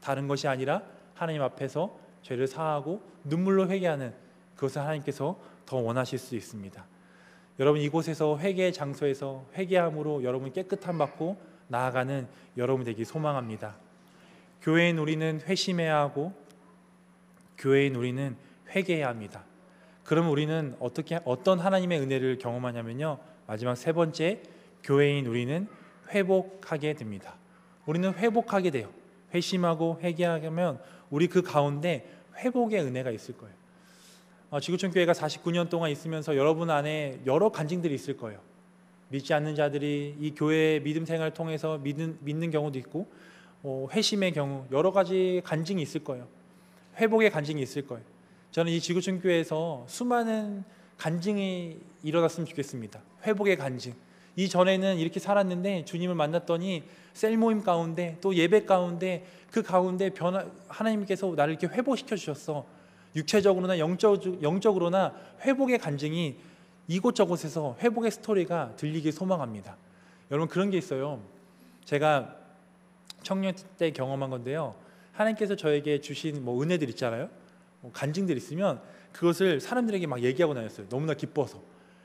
다른 0.00 0.28
것이 0.28 0.48
아니라 0.48 0.82
하나님 1.14 1.42
앞에서 1.42 1.96
죄를 2.22 2.46
사하고 2.46 3.02
눈물로 3.24 3.68
회개하는 3.68 4.14
그것을 4.56 4.82
하나님께서 4.82 5.38
더 5.66 5.76
원하실 5.76 6.18
수 6.18 6.36
있습니다. 6.36 6.84
여러분 7.58 7.80
이곳에서 7.80 8.38
회개의 8.38 8.72
장소에서 8.72 9.44
회개함으로 9.54 10.24
여러분 10.24 10.52
깨끗함 10.52 10.98
받고 10.98 11.36
나아가는 11.68 12.26
여러분 12.56 12.84
되기 12.84 13.04
소망합니다. 13.04 13.76
교회인 14.62 14.98
우리는 14.98 15.40
회심해야 15.46 15.96
하고 15.98 16.32
교회인 17.58 17.96
우리는 17.96 18.36
회개해야 18.74 19.08
합니다. 19.08 19.44
그럼 20.10 20.28
우리는 20.28 20.74
어떻게 20.80 21.20
어떤 21.24 21.60
하나님의 21.60 22.00
은혜를 22.00 22.38
경험하냐면요. 22.38 23.18
마지막 23.46 23.76
세 23.76 23.92
번째 23.92 24.42
교회인 24.82 25.24
우리는 25.24 25.68
회복하게 26.08 26.94
됩니다. 26.94 27.36
우리는 27.86 28.12
회복하게 28.14 28.72
돼요. 28.72 28.90
회심하고 29.32 30.00
회개하면 30.02 30.80
우리 31.10 31.28
그 31.28 31.42
가운데 31.42 32.10
회복의 32.38 32.80
은혜가 32.80 33.12
있을 33.12 33.36
거예요. 33.36 33.54
어, 34.50 34.58
지구촌 34.58 34.90
교회가 34.90 35.12
49년 35.12 35.68
동안 35.68 35.92
있으면서 35.92 36.36
여러분 36.36 36.70
안에 36.70 37.20
여러 37.24 37.50
간증들이 37.50 37.94
있을 37.94 38.16
거예요. 38.16 38.40
믿지 39.10 39.32
않는 39.32 39.54
자들이 39.54 40.16
이 40.18 40.34
교회의 40.34 40.82
믿음 40.82 41.06
생활을 41.06 41.34
통해서 41.34 41.78
믿는, 41.78 42.18
믿는 42.22 42.50
경우도 42.50 42.80
있고 42.80 43.06
어, 43.62 43.86
회심의 43.92 44.32
경우 44.32 44.66
여러 44.72 44.90
가지 44.90 45.40
간증이 45.44 45.80
있을 45.80 46.02
거예요. 46.02 46.26
회복의 46.96 47.30
간증이 47.30 47.62
있을 47.62 47.86
거예요. 47.86 48.09
저는 48.50 48.72
이 48.72 48.80
지구촌 48.80 49.20
교회에서 49.20 49.84
수많은 49.86 50.64
간증이 50.98 51.78
일어났으면 52.02 52.46
좋겠습니다. 52.46 53.00
회복의 53.24 53.56
간증. 53.56 53.94
이 54.34 54.48
전에는 54.48 54.98
이렇게 54.98 55.20
살았는데 55.20 55.84
주님을 55.84 56.14
만났더니 56.14 56.82
셀 57.12 57.36
모임 57.36 57.62
가운데 57.62 58.18
또 58.20 58.34
예배 58.34 58.64
가운데 58.64 59.24
그 59.50 59.62
가운데 59.62 60.10
변화 60.10 60.46
하나님께서 60.68 61.32
나를 61.36 61.56
이렇게 61.60 61.68
회복시켜 61.68 62.16
주셨어. 62.16 62.66
육체적으로나 63.14 63.78
영적, 63.78 64.42
영적으로나 64.42 65.14
회복의 65.42 65.78
간증이 65.78 66.36
이곳저곳에서 66.88 67.76
회복의 67.80 68.10
스토리가 68.10 68.74
들리길 68.76 69.12
소망합니다. 69.12 69.76
여러분 70.30 70.48
그런 70.48 70.70
게 70.70 70.78
있어요. 70.78 71.20
제가 71.84 72.36
청년 73.22 73.54
때 73.78 73.92
경험한 73.92 74.30
건데요. 74.30 74.74
하나님께서 75.12 75.54
저에게 75.54 76.00
주신 76.00 76.44
뭐 76.44 76.60
은혜들 76.62 76.88
있잖아요. 76.90 77.28
뭐 77.80 77.90
간증들 77.92 78.36
있으면 78.36 78.80
그것을 79.12 79.60
사람들에게 79.60 80.06
막 80.06 80.22
얘기하고 80.22 80.54
다녔어요. 80.54 80.88
너무나 80.88 81.14
기뻐서. 81.14 81.60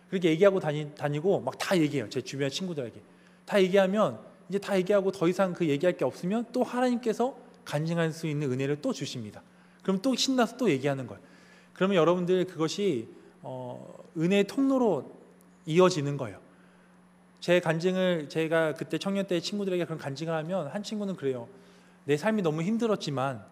그렇게 0.09 0.29
얘기하고 0.29 0.59
다니, 0.59 0.93
다니고 0.95 1.41
막 1.41 1.57
다 1.57 1.77
얘기해요. 1.77 2.09
제 2.09 2.21
주변 2.21 2.49
친구들에게. 2.49 3.01
다 3.45 3.61
얘기하면 3.61 4.19
이제 4.49 4.59
다 4.59 4.77
얘기하고 4.77 5.11
더 5.11 5.27
이상 5.27 5.53
그 5.53 5.67
얘기할 5.67 5.97
게 5.97 6.05
없으면 6.05 6.45
또 6.51 6.63
하나님께서 6.63 7.35
간증할 7.65 8.11
수 8.11 8.27
있는 8.27 8.51
은혜를 8.51 8.81
또 8.81 8.93
주십니다. 8.93 9.41
그럼 9.83 10.01
또 10.01 10.15
신나서 10.15 10.57
또 10.57 10.69
얘기하는 10.69 11.07
거예요. 11.07 11.21
그러면 11.73 11.97
여러분들 11.97 12.45
그것이 12.45 13.09
어, 13.41 13.95
은혜의 14.17 14.45
통로로 14.45 15.11
이어지는 15.65 16.17
거예요. 16.17 16.39
제 17.39 17.59
간증을 17.59 18.29
제가 18.29 18.73
그때 18.73 18.97
청년 18.97 19.27
때 19.27 19.39
친구들에게 19.39 19.85
그런 19.85 19.99
간증을 19.99 20.33
하면 20.33 20.67
한 20.67 20.81
친구는 20.81 21.15
그래요. 21.15 21.47
내 22.05 22.17
삶이 22.17 22.41
너무 22.41 22.61
힘들었지만 22.63 23.45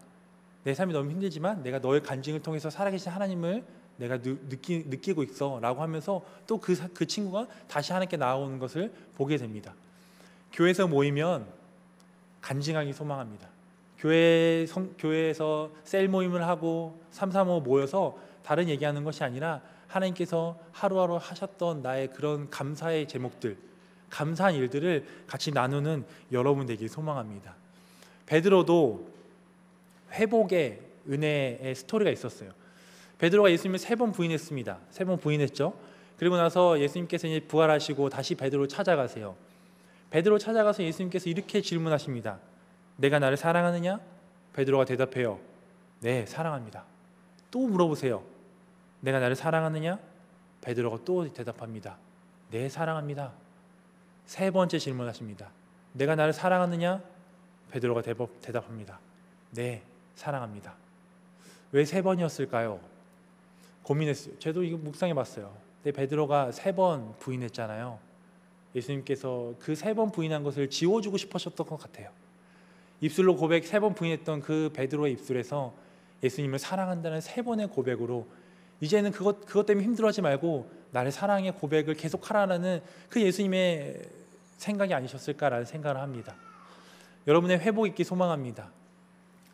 내 0.64 0.74
삶이 0.74 0.92
너무 0.92 1.10
힘들지만 1.10 1.62
내가 1.62 1.78
너의 1.78 2.02
간증을 2.02 2.42
통해서 2.42 2.70
살아계신 2.70 3.12
하나님을 3.12 3.64
내가 3.96 4.18
느끼, 4.20 4.84
느끼고 4.86 5.22
있어 5.22 5.60
라고 5.60 5.82
하면서 5.82 6.22
또 6.46 6.58
그 6.58 6.74
그 6.94 7.06
친구가 7.06 7.46
다시 7.68 7.92
하나님께 7.92 8.16
나오는 8.16 8.58
것을 8.58 8.92
보게 9.16 9.36
됩니다. 9.36 9.74
교회에서 10.52 10.88
모이면 10.88 11.46
간증하기 12.40 12.92
소망합니다. 12.92 13.48
교회 13.98 14.66
성, 14.66 14.92
교회에서 14.98 15.70
셀 15.84 16.08
모임을 16.08 16.46
하고 16.46 17.00
삼삼오 17.10 17.60
모여서 17.60 18.18
다른 18.42 18.68
얘기하는 18.68 19.04
것이 19.04 19.22
아니라 19.24 19.62
하나님께서 19.86 20.58
하루하루 20.72 21.16
하셨던 21.16 21.82
나의 21.82 22.08
그런 22.08 22.50
감사의 22.50 23.06
제목들, 23.08 23.56
감사한 24.10 24.54
일들을 24.54 25.06
같이 25.26 25.52
나누는 25.52 26.04
여러분 26.32 26.66
되길 26.66 26.88
소망합니다. 26.88 27.54
베드로도 28.26 29.13
회복의 30.14 30.80
은혜의 31.08 31.74
스토리가 31.74 32.10
있었어요. 32.10 32.50
베드로가 33.18 33.50
예수님을 33.50 33.78
세 33.78 33.94
번 33.96 34.12
부인했습니다. 34.12 34.78
세 34.90 35.04
번 35.04 35.18
부인했죠. 35.18 35.74
그리고 36.18 36.36
나서 36.36 36.78
예수님께서 36.80 37.26
이제 37.26 37.40
부활하시고 37.46 38.08
다시 38.08 38.34
베드로 38.34 38.68
찾아가세요. 38.68 39.36
베드로 40.10 40.38
찾아가서 40.38 40.82
예수님께서 40.84 41.28
이렇게 41.28 41.60
질문하십니다. 41.60 42.38
내가 42.96 43.18
나를 43.18 43.36
사랑하느냐? 43.36 44.00
베드로가 44.52 44.84
대답해요. 44.84 45.40
네, 46.00 46.24
사랑합니다. 46.26 46.84
또 47.50 47.66
물어보세요. 47.66 48.22
내가 49.00 49.18
나를 49.18 49.34
사랑하느냐? 49.34 49.98
베드로가 50.60 50.98
또 51.04 51.30
대답합니다. 51.32 51.98
네, 52.50 52.68
사랑합니다. 52.68 53.32
세 54.26 54.50
번째 54.50 54.78
질문하십니다. 54.78 55.50
내가 55.92 56.14
나를 56.14 56.32
사랑하느냐? 56.32 57.02
베드로가 57.72 58.02
대답합니다. 58.40 59.00
네, 59.50 59.82
사랑합니다. 60.14 60.74
왜 61.72 61.84
세 61.84 62.02
번이었을까요? 62.02 62.80
고민했어요. 63.82 64.38
저도 64.38 64.62
이거 64.62 64.76
묵상해 64.78 65.12
봤어요. 65.14 65.52
근데 65.82 65.96
베드로가 65.96 66.52
세 66.52 66.72
번 66.72 67.14
부인했잖아요. 67.18 67.98
예수님께서 68.74 69.54
그 69.60 69.72
세 69.74 69.94
번 69.94 70.10
부인한 70.10 70.42
것을 70.42 70.70
지워주고 70.70 71.16
싶으셨던 71.16 71.66
것 71.66 71.78
같아요. 71.78 72.10
입술로 73.00 73.36
고백 73.36 73.66
세 73.66 73.80
번 73.80 73.94
부인했던 73.94 74.40
그 74.40 74.70
베드로의 74.74 75.12
입술에서 75.12 75.74
예수님을 76.22 76.58
사랑한다는 76.58 77.20
세 77.20 77.42
번의 77.42 77.68
고백으로 77.68 78.26
이제는 78.80 79.10
그것 79.12 79.44
그것 79.44 79.66
때문에 79.66 79.84
힘들어하지 79.84 80.22
말고 80.22 80.70
나를 80.92 81.10
사랑의 81.12 81.52
고백을 81.52 81.94
계속하라는 81.94 82.80
그 83.08 83.20
예수님의 83.20 84.00
생각이 84.58 84.94
아니셨을까라는 84.94 85.64
생각을 85.66 86.00
합니다. 86.00 86.34
여러분의 87.26 87.58
회복 87.58 87.86
있기 87.88 88.04
소망합니다. 88.04 88.70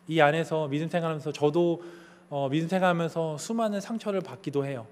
이 0.07 0.19
안에서 0.19 0.67
믿음 0.67 0.89
생활하면서 0.89 1.31
저도 1.31 1.83
어, 2.29 2.49
믿음 2.49 2.67
생활하면서 2.67 3.37
수많은 3.37 3.81
상처를 3.81 4.21
받기도 4.21 4.65
해요. 4.65 4.87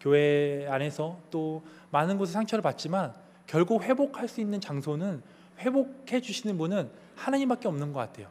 교회 0.00 0.66
안에서 0.68 1.18
또 1.30 1.62
많은 1.90 2.18
곳에 2.18 2.32
상처를 2.32 2.62
받지만 2.62 3.14
결국 3.46 3.82
회복할 3.82 4.28
수 4.28 4.40
있는 4.40 4.60
장소는 4.60 5.22
회복해 5.58 6.20
주시는 6.20 6.58
분은 6.58 6.90
하나님밖에 7.16 7.68
없는 7.68 7.92
것 7.92 8.00
같아요. 8.00 8.28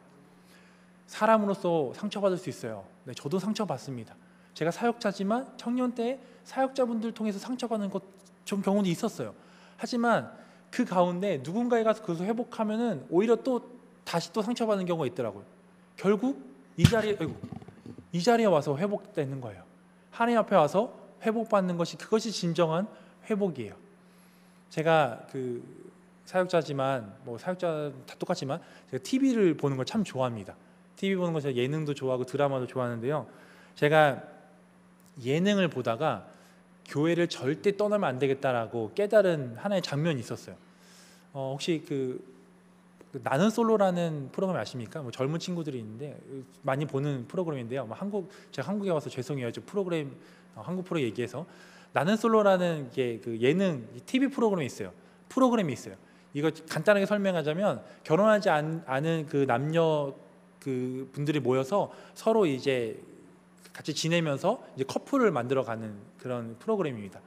사람으로서 1.06 1.92
상처받을 1.94 2.36
수 2.36 2.48
있어요. 2.48 2.84
네, 3.04 3.14
저도 3.14 3.38
상처받습니다. 3.38 4.14
제가 4.54 4.70
사역자지만 4.70 5.54
청년 5.56 5.94
때 5.94 6.20
사역자분들 6.44 7.12
통해서 7.12 7.38
상처받는 7.38 7.90
것 7.90 8.22
좀 8.44 8.62
경우도 8.62 8.88
있었어요. 8.88 9.34
하지만 9.76 10.30
그 10.70 10.84
가운데 10.84 11.40
누군가에 11.42 11.82
가서 11.82 12.00
그것을 12.02 12.26
회복하면은 12.26 13.06
오히려 13.10 13.36
또 13.36 13.70
다시 14.04 14.32
또 14.32 14.42
상처받는 14.42 14.86
경우가 14.86 15.06
있더라고요. 15.06 15.44
결국 15.96 16.42
이 16.76 16.84
자리에 16.84 17.16
아이고, 17.20 17.34
이 18.12 18.22
자리에 18.22 18.46
와서 18.46 18.76
회복되는 18.76 19.40
거예요. 19.40 19.62
하나님 20.10 20.38
앞에 20.38 20.56
와서 20.56 20.94
회복받는 21.22 21.76
것이 21.76 21.96
그것이 21.96 22.30
진정한 22.32 22.86
회복이에요. 23.30 23.74
제가 24.70 25.26
그 25.30 25.62
사역자지만 26.24 27.14
뭐 27.24 27.38
사역자 27.38 27.92
다 28.06 28.14
똑같지만 28.18 28.60
제가 28.90 29.02
TV를 29.02 29.54
보는 29.56 29.76
걸 29.76 29.84
참 29.84 30.04
좋아합니다. 30.04 30.54
TV 30.96 31.16
보는 31.16 31.32
거 31.32 31.40
제가 31.40 31.56
예능도 31.56 31.94
좋아하고 31.94 32.24
드라마도 32.24 32.66
좋아하는데요. 32.66 33.26
제가 33.74 34.22
예능을 35.22 35.68
보다가 35.68 36.26
교회를 36.86 37.28
절대 37.28 37.76
떠나면 37.76 38.08
안 38.08 38.18
되겠다라고 38.18 38.92
깨달은 38.94 39.56
하나의 39.56 39.82
장면이 39.82 40.20
있었어요. 40.20 40.56
어, 41.32 41.50
혹시 41.52 41.84
그, 41.86 42.24
그 42.24 42.24
나는 43.12 43.50
솔로라는 43.50 44.30
프로그램 44.32 44.60
아십니까? 44.60 45.02
뭐 45.02 45.10
젊은 45.10 45.38
친구들이 45.38 45.78
있는데 45.78 46.18
많이 46.62 46.86
보는 46.86 47.26
프로그램인데요. 47.28 47.84
뭐 47.86 47.96
한국 47.96 48.30
제가 48.50 48.68
한국에 48.68 48.90
와서 48.90 49.10
죄송해요. 49.10 49.52
저 49.52 49.60
프로그램 49.66 50.16
어, 50.54 50.62
한국 50.64 50.84
프로 50.84 51.00
얘기해서 51.00 51.46
나는 51.92 52.16
솔로라는 52.16 52.90
게 52.90 53.20
그 53.22 53.38
예능 53.40 53.86
TV 54.06 54.28
프로그램이 54.28 54.64
있어요. 54.66 54.92
프로그램이 55.28 55.72
있어요. 55.72 55.94
이거 56.32 56.50
간단하게 56.68 57.04
설명하자면 57.04 57.82
결혼하지 58.04 58.48
않, 58.48 58.82
않은 58.86 59.26
그 59.28 59.46
남녀 59.46 60.14
그 60.58 61.10
분들이 61.12 61.40
모여서 61.40 61.92
서로 62.14 62.46
이제 62.46 62.98
같이 63.74 63.94
지내면서 63.94 64.62
이제 64.74 64.84
커플을 64.84 65.30
만들어가는 65.30 65.94
그런 66.18 66.56
프로그램입니다. 66.58 67.20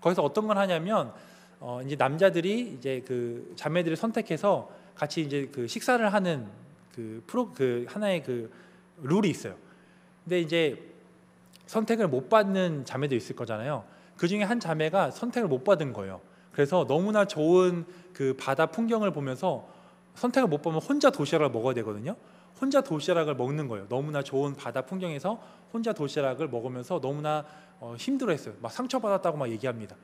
거기서 0.00 0.22
어떤 0.22 0.46
걸 0.46 0.56
하냐면 0.56 1.12
어 1.60 1.80
이제 1.84 1.96
남자들이 1.96 2.76
이제 2.78 3.02
그 3.06 3.52
자매들을 3.56 3.96
선택해서 3.96 4.70
같이 4.98 5.22
이제 5.22 5.48
그 5.52 5.68
식사를 5.68 6.12
하는 6.12 6.48
그 6.92 7.22
프로 7.28 7.52
그 7.52 7.86
하나의 7.88 8.24
그 8.24 8.50
룰이 9.00 9.30
있어요. 9.30 9.54
근데 10.24 10.40
이제 10.40 10.90
선택을 11.66 12.08
못 12.08 12.28
받는 12.28 12.84
자매도 12.84 13.14
있을 13.14 13.36
거잖아요. 13.36 13.84
그 14.16 14.26
중에 14.26 14.42
한 14.42 14.58
자매가 14.58 15.12
선택을 15.12 15.48
못 15.48 15.62
받은 15.62 15.92
거예요. 15.92 16.20
그래서 16.50 16.84
너무나 16.88 17.24
좋은 17.24 17.86
그 18.12 18.34
바다 18.36 18.66
풍경을 18.66 19.12
보면서 19.12 19.68
선택을 20.16 20.48
못 20.48 20.62
받으면 20.62 20.82
혼자 20.82 21.10
도시락을 21.10 21.50
먹어야 21.50 21.74
되거든요. 21.74 22.16
혼자 22.60 22.80
도시락을 22.80 23.36
먹는 23.36 23.68
거예요. 23.68 23.86
너무나 23.88 24.24
좋은 24.24 24.56
바다 24.56 24.82
풍경에서 24.82 25.40
혼자 25.72 25.92
도시락을 25.92 26.48
먹으면서 26.48 27.00
너무나 27.00 27.44
어, 27.78 27.94
힘들어했어요. 27.96 28.56
막 28.60 28.72
상처받았다고 28.72 29.38
막 29.38 29.48
얘기합니다. 29.48 29.94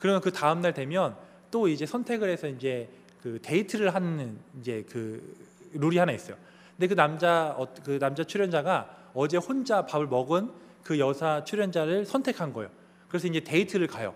그러면 0.00 0.20
그 0.20 0.32
다음 0.32 0.60
날 0.60 0.74
되면 0.74 1.14
또 1.52 1.68
이제 1.68 1.86
선택을 1.86 2.28
해서 2.28 2.48
이제 2.48 2.88
그 3.22 3.38
데이트를 3.42 3.94
하는 3.94 4.38
이제 4.60 4.84
그 4.88 5.36
룰이 5.72 5.98
하나 5.98 6.12
있어요. 6.12 6.36
근데 6.76 6.88
그 6.88 6.94
남자 6.94 7.54
어, 7.56 7.66
그 7.84 7.98
남자 7.98 8.24
출연자가 8.24 9.10
어제 9.14 9.36
혼자 9.36 9.84
밥을 9.84 10.06
먹은 10.06 10.50
그 10.82 10.98
여자 10.98 11.44
출연자를 11.44 12.06
선택한 12.06 12.52
거예요. 12.52 12.70
그래서 13.08 13.28
이제 13.28 13.40
데이트를 13.40 13.86
가요. 13.86 14.14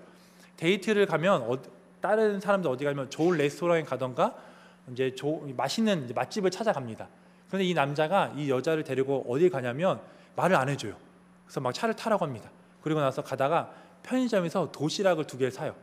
데이트를 0.56 1.06
가면 1.06 1.42
어, 1.42 1.58
다른 2.00 2.40
사람들 2.40 2.70
어디 2.70 2.84
가면 2.84 3.10
좋은 3.10 3.36
레스토랑에 3.36 3.82
가던가 3.82 4.34
이제 4.92 5.14
조, 5.14 5.42
맛있는 5.56 6.04
이제 6.04 6.14
맛집을 6.14 6.50
찾아갑니다. 6.50 7.08
그런데 7.48 7.64
이 7.66 7.74
남자가 7.74 8.32
이 8.36 8.50
여자를 8.50 8.84
데리고 8.84 9.24
어디 9.28 9.50
가냐면 9.50 10.00
말을 10.36 10.56
안 10.56 10.68
해줘요. 10.68 10.96
그래서 11.44 11.60
막 11.60 11.72
차를 11.72 11.94
타라고 11.96 12.24
합니다. 12.24 12.50
그리고 12.82 13.00
나서 13.00 13.22
가다가 13.22 13.72
편의점에서 14.02 14.72
도시락을 14.72 15.26
두 15.26 15.38
개를 15.38 15.50
사요. 15.50 15.74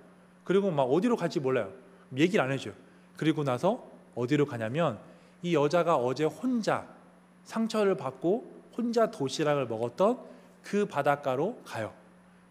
그리고 0.44 0.70
막 0.72 0.84
어디로 0.84 1.16
갈지 1.16 1.40
몰라요. 1.40 1.72
얘기를 2.16 2.44
안 2.44 2.52
해줘요. 2.52 2.74
그리고 3.18 3.44
나서 3.44 3.88
어디로 4.16 4.46
가냐면 4.46 5.00
이 5.42 5.56
여자가 5.56 5.96
어제 5.98 6.26
혼자 6.26 6.88
상처를 7.44 7.96
받고 7.96 8.62
혼자 8.78 9.12
도시락을 9.12 9.68
먹었던 9.68 10.20
그 10.64 10.86
바닷가로 10.86 11.62
가요. 11.66 11.94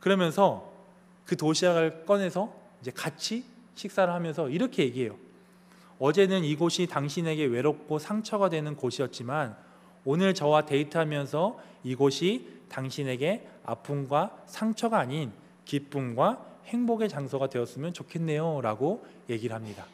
그러면서 0.01 0.71
그 1.25 1.37
도시락을 1.37 2.05
꺼내서 2.07 2.53
이제 2.81 2.91
같이 2.91 3.45
식사를 3.75 4.13
하면서 4.13 4.49
이렇게 4.49 4.83
얘기해요. 4.85 5.17
어제는 5.99 6.45
이곳이 6.45 6.87
당신에게 6.87 7.45
외롭고 7.45 7.99
상처가 7.99 8.49
되는 8.49 8.75
곳이었지만 8.75 9.57
오늘 10.05 10.35
저와 10.35 10.65
데이트하면서 10.65 11.59
이곳이 11.85 12.49
당신에게 12.71 13.47
아픔과 13.65 14.45
상처가 14.47 14.99
아닌 14.99 15.33
기쁨과 15.67 16.47
행복의 16.67 17.09
장소가 17.09 17.49
되었으면 17.49 17.93
좋겠네요 17.93 18.61
라고 18.63 19.05
얘기를 19.29 19.55
합니다. 19.55 19.85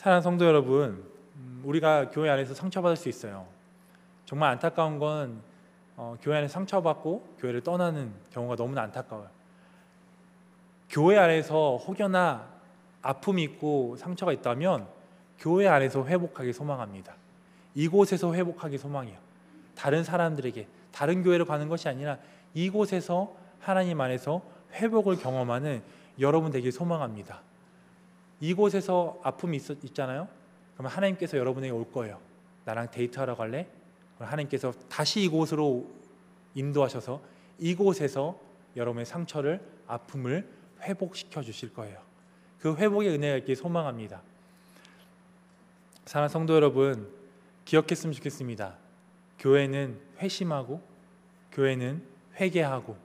사랑하는 0.00 0.22
성도 0.22 0.46
여러분, 0.46 1.04
음, 1.36 1.60
우리가 1.62 2.08
교회 2.08 2.30
안에서 2.30 2.54
상처받을 2.54 2.96
수 2.96 3.10
있어요. 3.10 3.46
정말 4.24 4.50
안타까운 4.52 4.98
건 4.98 5.42
어, 5.94 6.16
교회 6.22 6.38
안에 6.38 6.48
상처받고 6.48 7.36
교회를 7.38 7.60
떠나는 7.60 8.10
경우가 8.30 8.56
너무나 8.56 8.80
안타까워요. 8.80 9.28
교회 10.88 11.18
안에서 11.18 11.76
혹여나 11.76 12.48
아픔이 13.02 13.42
있고 13.42 13.94
상처가 13.98 14.32
있다면 14.32 14.88
교회 15.38 15.68
안에서 15.68 16.06
회복하기 16.06 16.50
소망합니다. 16.54 17.12
이곳에서 17.74 18.32
회복하기 18.32 18.78
소망이요. 18.78 19.18
다른 19.74 20.02
사람들에게 20.02 20.66
다른 20.92 21.22
교회로 21.22 21.44
가는 21.44 21.68
것이 21.68 21.90
아니라 21.90 22.16
이곳에서 22.54 23.36
하나님 23.58 24.00
안에서 24.00 24.40
회복을 24.72 25.18
경험하는 25.18 25.82
여러분 26.20 26.50
되길 26.52 26.72
소망합니다. 26.72 27.42
이곳에서 28.40 29.20
아픔이 29.22 29.56
있, 29.58 29.84
있잖아요. 29.84 30.28
그러면 30.74 30.92
하나님께서 30.92 31.36
여러분에게 31.36 31.72
올 31.72 31.90
거예요. 31.92 32.18
나랑 32.64 32.90
데이트하러 32.90 33.36
갈래? 33.36 33.68
하나님께서 34.18 34.72
다시 34.88 35.22
이곳으로 35.22 35.90
인도하셔서 36.54 37.22
이곳에서 37.58 38.38
여러분의 38.76 39.06
상처를 39.06 39.60
아픔을 39.86 40.48
회복시켜 40.82 41.42
주실 41.42 41.72
거예요. 41.72 42.00
그 42.60 42.74
회복의 42.74 43.10
은혜가 43.10 43.36
있길 43.38 43.56
소망합니다. 43.56 44.22
사랑하는 46.04 46.32
성도 46.32 46.54
여러분, 46.54 47.08
기억했으면 47.64 48.12
좋겠습니다. 48.14 48.76
교회는 49.38 49.98
회심하고 50.18 50.82
교회는 51.52 52.02
회개하고 52.38 52.96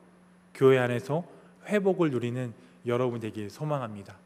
교회 0.54 0.78
안에서 0.80 1.24
회복을 1.68 2.12
누리는 2.12 2.54
여러분 2.86 3.20
되길 3.20 3.50
소망합니다. 3.50 4.18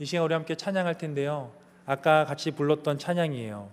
이 0.00 0.04
시간 0.04 0.24
우리 0.24 0.32
함께 0.32 0.54
찬양할 0.54 0.96
텐데요. 0.96 1.50
아까 1.84 2.24
같이 2.24 2.52
불렀던 2.52 2.98
찬양이에요. 2.98 3.68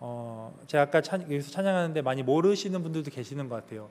어, 0.00 0.58
제가 0.66 0.84
아까 0.84 1.00
찬, 1.00 1.22
여기서 1.22 1.52
찬양하는데 1.52 2.02
많이 2.02 2.24
모르시는 2.24 2.82
분들도 2.82 3.12
계시는 3.12 3.48
것 3.48 3.54
같아요. 3.56 3.88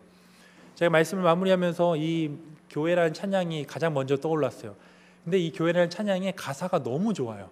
제가 0.75 0.89
말씀을 0.89 1.23
마무리하면서 1.23 1.95
이 1.95 2.37
교회라는 2.69 3.13
찬양이 3.13 3.65
가장 3.65 3.93
먼저 3.93 4.17
떠올랐어요. 4.17 4.75
근데 5.23 5.39
이 5.39 5.51
교회라는 5.53 5.89
찬양의 5.89 6.33
가사가 6.35 6.83
너무 6.83 7.13
좋아요. 7.13 7.49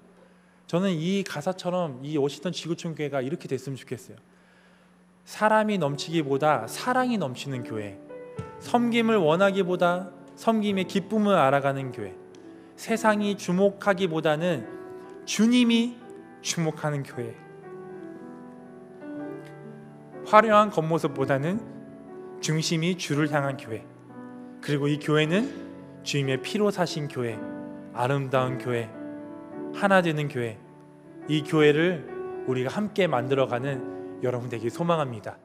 저는 0.67 0.91
이 0.91 1.23
가사처럼 1.23 2.01
이 2.03 2.17
워싱턴 2.17 2.51
지구촌 2.51 2.95
교회가 2.95 3.21
이렇게 3.21 3.47
됐으면 3.47 3.77
좋겠어요. 3.77 4.17
사람이 5.23 5.77
넘치기보다 5.77 6.67
사랑이 6.67 7.17
넘치는 7.17 7.63
교회. 7.63 7.97
섬김을 8.59 9.15
원하기보다 9.15 10.09
섬김의 10.35 10.85
기쁨을 10.85 11.35
알아가는 11.35 11.91
교회. 11.93 12.15
세상이 12.79 13.35
주목하기보다는 13.35 14.65
주님이 15.25 15.97
주목하는 16.39 17.03
교회. 17.03 17.35
화려한 20.25 20.69
겉모습보다는 20.69 21.59
중심이 22.39 22.97
주를 22.97 23.33
향한 23.33 23.57
교회. 23.57 23.85
그리고 24.61 24.87
이 24.87 24.97
교회는 24.97 26.03
주님의 26.03 26.41
피로 26.41 26.71
사신 26.71 27.09
교회, 27.09 27.37
아름다운 27.93 28.57
교회, 28.57 28.89
하나 29.75 30.01
되는 30.01 30.29
교회. 30.29 30.57
이 31.27 31.43
교회를 31.43 32.45
우리가 32.47 32.71
함께 32.71 33.07
만들어가는 33.07 34.21
여러분 34.23 34.47
되길 34.47 34.69
소망합니다. 34.69 35.37